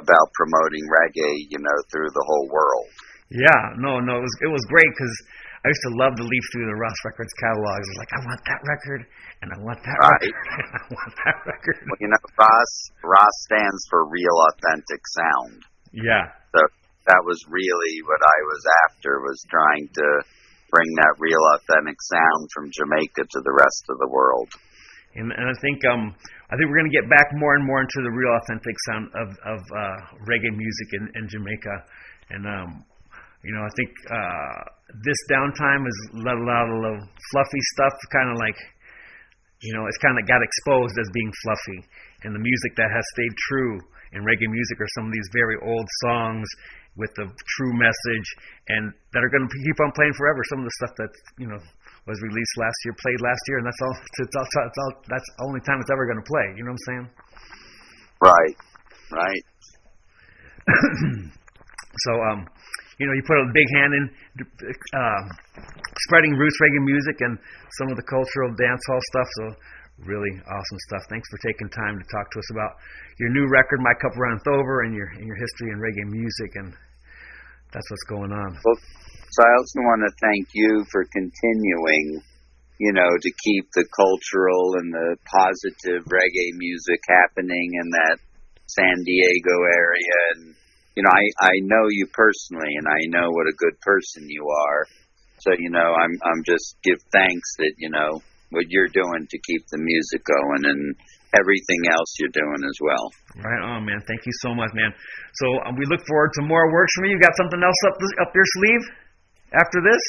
about 0.00 0.32
promoting 0.32 0.84
reggae, 0.88 1.46
you 1.52 1.60
know, 1.60 1.78
through 1.92 2.08
the 2.10 2.24
whole 2.26 2.48
world. 2.48 2.88
Yeah, 3.30 3.76
no, 3.78 4.00
no, 4.00 4.18
it 4.18 4.24
was 4.26 4.36
it 4.42 4.50
was 4.50 4.64
great 4.66 4.90
because 4.90 5.14
I 5.60 5.68
used 5.68 5.84
to 5.92 5.94
love 6.00 6.16
to 6.16 6.24
leaf 6.24 6.44
through 6.56 6.72
the 6.72 6.78
RAS 6.80 6.96
Records 7.04 7.32
catalogs. 7.36 7.84
I 7.84 7.92
was 7.92 8.00
like, 8.00 8.14
I 8.16 8.20
want 8.24 8.42
that 8.48 8.62
record, 8.64 9.00
and 9.44 9.48
I 9.52 9.58
want 9.60 9.80
that 9.84 9.98
right. 10.00 10.24
record, 10.24 10.32
and 10.56 10.70
I 10.72 10.82
want 10.88 11.12
that 11.20 11.38
record. 11.44 11.76
Well, 11.84 12.00
you 12.00 12.08
know, 12.08 12.22
RAS 12.40 12.72
RAS 13.04 13.34
stands 13.44 13.82
for 13.92 14.08
real, 14.08 14.36
authentic 14.48 15.02
sound. 15.04 15.60
Yeah. 15.92 16.32
So 16.56 16.60
that 17.12 17.20
was 17.28 17.36
really 17.52 17.94
what 18.08 18.22
I 18.24 18.38
was 18.48 18.62
after 18.88 19.20
was 19.20 19.36
trying 19.52 19.84
to 20.00 20.08
bring 20.72 20.88
that 20.96 21.14
real, 21.20 21.44
authentic 21.60 21.98
sound 22.08 22.48
from 22.56 22.72
Jamaica 22.72 23.28
to 23.28 23.40
the 23.44 23.52
rest 23.52 23.84
of 23.92 24.00
the 24.00 24.08
world. 24.08 24.48
And, 25.12 25.28
and 25.28 25.44
I 25.44 25.56
think 25.60 25.84
um, 25.84 26.14
I 26.48 26.56
think 26.56 26.72
we're 26.72 26.80
going 26.80 26.88
to 26.88 26.96
get 26.96 27.10
back 27.10 27.28
more 27.36 27.52
and 27.58 27.66
more 27.66 27.84
into 27.84 28.00
the 28.00 28.14
real 28.14 28.32
authentic 28.40 28.76
sound 28.88 29.12
of 29.12 29.28
of 29.44 29.60
uh, 29.60 29.98
reggae 30.24 30.56
music 30.56 30.88
in, 30.96 31.04
in 31.20 31.24
Jamaica, 31.28 31.74
and 32.30 32.42
um, 32.46 32.70
you 33.44 33.52
know 33.52 33.64
I 33.64 33.72
think 33.76 33.90
uh, 34.10 34.58
this 35.04 35.20
downtime 35.30 35.82
has 35.86 35.98
let 36.24 36.36
a 36.36 36.44
lot 36.44 36.66
of 36.68 36.96
fluffy 37.32 37.62
stuff 37.76 37.94
kind 38.12 38.28
of 38.32 38.36
like 38.38 38.58
you 39.62 39.72
know 39.74 39.86
it's 39.86 39.98
kind 39.98 40.16
of 40.18 40.26
got 40.26 40.42
exposed 40.42 40.94
as 40.98 41.08
being 41.12 41.32
fluffy, 41.44 41.80
and 42.24 42.34
the 42.34 42.42
music 42.42 42.76
that 42.76 42.90
has 42.90 43.04
stayed 43.16 43.34
true 43.48 43.80
in 44.12 44.26
reggae 44.26 44.50
music 44.50 44.76
are 44.80 44.90
some 44.98 45.06
of 45.06 45.12
these 45.12 45.30
very 45.32 45.56
old 45.62 45.86
songs 46.04 46.48
with 46.98 47.10
the 47.14 47.24
true 47.56 47.72
message 47.78 48.28
and 48.68 48.90
that 49.14 49.22
are 49.22 49.30
going 49.30 49.46
to 49.46 49.50
keep 49.62 49.78
on 49.80 49.90
playing 49.94 50.14
forever. 50.18 50.42
Some 50.50 50.60
of 50.60 50.66
the 50.66 50.76
stuff 50.82 50.94
that 50.98 51.12
you 51.38 51.46
know 51.46 51.60
was 52.06 52.18
released 52.22 52.54
last 52.58 52.78
year, 52.84 52.94
played 52.98 53.20
last 53.22 53.42
year, 53.48 53.58
and 53.58 53.66
that's 53.66 53.82
all. 53.82 53.96
It's 54.20 54.36
all, 54.36 54.46
it's 54.66 54.78
all 54.78 54.92
that's 55.08 55.28
the 55.36 55.44
only 55.46 55.60
time 55.62 55.78
it's 55.80 55.90
ever 55.90 56.04
going 56.06 56.20
to 56.20 56.28
play. 56.28 56.46
You 56.56 56.64
know 56.64 56.74
what 56.74 56.80
I'm 56.80 56.88
saying? 56.90 57.06
Right. 58.20 58.56
Right. 59.10 59.44
so, 62.04 62.12
um, 62.30 62.46
you 63.00 63.08
know, 63.08 63.16
you 63.16 63.24
put 63.24 63.40
a 63.40 63.48
big 63.56 63.64
hand 63.80 63.92
in 63.96 64.04
uh, 64.44 65.20
spreading 66.04 66.36
roots 66.36 66.58
reggae 66.60 66.84
music 66.84 67.16
and 67.24 67.40
some 67.80 67.88
of 67.88 67.96
the 67.96 68.04
cultural 68.04 68.52
dance 68.60 68.84
hall 68.84 69.00
stuff. 69.16 69.28
So, 69.40 69.44
really 70.04 70.36
awesome 70.44 70.80
stuff. 70.92 71.02
Thanks 71.08 71.24
for 71.32 71.40
taking 71.40 71.72
time 71.72 71.96
to 71.96 72.04
talk 72.12 72.28
to 72.28 72.38
us 72.38 72.48
about 72.52 72.76
your 73.16 73.32
new 73.32 73.48
record, 73.48 73.80
My 73.80 73.96
Cup 74.04 74.12
Runneth 74.20 74.44
Over, 74.52 74.84
and 74.84 74.92
your 74.92 75.08
and 75.16 75.24
your 75.24 75.40
history 75.40 75.72
in 75.72 75.80
reggae 75.80 76.12
music, 76.12 76.50
and 76.60 76.76
that's 77.72 77.88
what's 77.88 78.04
going 78.04 78.36
on. 78.36 78.52
Well, 78.60 78.78
so 79.32 79.38
I 79.48 79.52
also 79.56 79.80
want 79.80 80.04
to 80.04 80.12
thank 80.20 80.52
you 80.52 80.84
for 80.92 81.08
continuing, 81.08 82.20
you 82.76 82.92
know, 82.92 83.08
to 83.08 83.30
keep 83.48 83.64
the 83.72 83.88
cultural 83.96 84.76
and 84.76 84.92
the 84.92 85.16
positive 85.24 86.04
reggae 86.04 86.52
music 86.52 87.00
happening 87.08 87.80
in 87.80 87.88
that 87.96 88.18
San 88.68 88.96
Diego 89.08 89.56
area. 89.72 90.18
And, 90.36 90.59
you 91.00 91.02
know, 91.08 91.16
I, 91.16 91.24
I 91.48 91.54
know 91.64 91.88
you 91.88 92.12
personally 92.12 92.76
and 92.76 92.84
I 92.84 93.00
know 93.08 93.32
what 93.32 93.48
a 93.48 93.56
good 93.56 93.80
person 93.80 94.28
you 94.28 94.44
are. 94.44 94.84
So, 95.40 95.56
you 95.56 95.72
know, 95.72 95.96
I'm, 95.96 96.12
I'm 96.20 96.44
just 96.44 96.76
give 96.84 97.00
thanks 97.08 97.48
that, 97.56 97.72
you 97.80 97.88
know, 97.88 98.20
what 98.52 98.68
you're 98.68 98.92
doing 98.92 99.24
to 99.24 99.38
keep 99.40 99.64
the 99.72 99.80
music 99.80 100.20
going 100.28 100.68
and 100.68 100.92
everything 101.40 101.88
else 101.88 102.12
you're 102.20 102.36
doing 102.36 102.60
as 102.68 102.76
well. 102.84 103.06
Right 103.40 103.64
on, 103.64 103.88
man. 103.88 104.04
Thank 104.04 104.28
you 104.28 104.36
so 104.44 104.52
much, 104.52 104.76
man. 104.76 104.92
So 105.40 105.46
um, 105.64 105.80
we 105.80 105.88
look 105.88 106.04
forward 106.04 106.36
to 106.36 106.42
more 106.44 106.68
works 106.68 106.92
from 107.00 107.08
you. 107.08 107.16
You 107.16 107.22
got 107.24 107.32
something 107.40 107.62
else 107.64 107.80
up 107.88 107.96
up 108.20 108.34
your 108.36 108.44
sleeve? 108.60 108.84
after 109.52 109.82
this? 109.82 110.02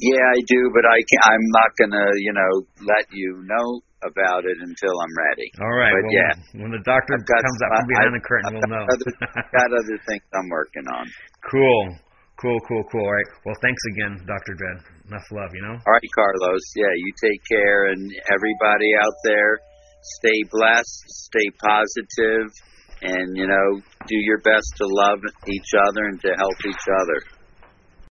Yeah, 0.00 0.20
I 0.20 0.40
do, 0.44 0.60
but 0.76 0.84
I 0.84 1.00
can't, 1.08 1.24
I'm 1.24 1.48
not 1.56 1.70
gonna, 1.80 2.06
you 2.20 2.32
know, 2.32 2.52
let 2.84 3.08
you 3.12 3.42
know 3.44 3.80
about 4.06 4.46
it 4.46 4.58
until 4.62 4.94
I'm 4.94 5.14
ready. 5.28 5.48
All 5.58 5.74
right. 5.74 5.92
But 5.92 6.06
well, 6.06 6.14
yeah, 6.14 6.32
when 6.62 6.72
the 6.72 6.82
doctor 6.86 7.18
got, 7.18 7.42
comes 7.42 7.60
out 7.66 7.70
from 7.82 7.88
behind 7.90 8.12
I, 8.12 8.18
the 8.18 8.24
curtain, 8.24 8.46
I've 8.46 8.56
we'll 8.56 8.70
know. 8.70 8.84
Other, 8.86 9.08
got 9.58 9.70
other 9.74 9.98
things 10.06 10.24
I'm 10.32 10.48
working 10.48 10.86
on. 10.86 11.04
Cool. 11.50 11.82
Cool, 12.36 12.60
cool, 12.68 12.84
cool. 12.92 13.00
All 13.00 13.16
right. 13.16 13.30
Well, 13.48 13.56
thanks 13.64 13.82
again, 13.96 14.20
Dr. 14.28 14.52
Dread. 14.60 14.78
Enough 15.08 15.28
love, 15.32 15.50
you 15.56 15.62
know? 15.64 15.72
All 15.72 15.92
right, 15.96 16.12
Carlos. 16.14 16.64
Yeah, 16.76 16.92
you 16.92 17.10
take 17.16 17.40
care. 17.48 17.88
And 17.88 18.12
everybody 18.28 18.92
out 19.00 19.16
there, 19.24 19.58
stay 20.20 20.36
blessed, 20.52 21.04
stay 21.08 21.48
positive, 21.64 22.52
and, 23.00 23.36
you 23.36 23.48
know, 23.48 23.80
do 24.06 24.16
your 24.20 24.38
best 24.44 24.68
to 24.76 24.84
love 24.84 25.20
each 25.48 25.72
other 25.88 26.04
and 26.12 26.20
to 26.20 26.28
help 26.36 26.58
each 26.68 26.86
other. 27.00 27.35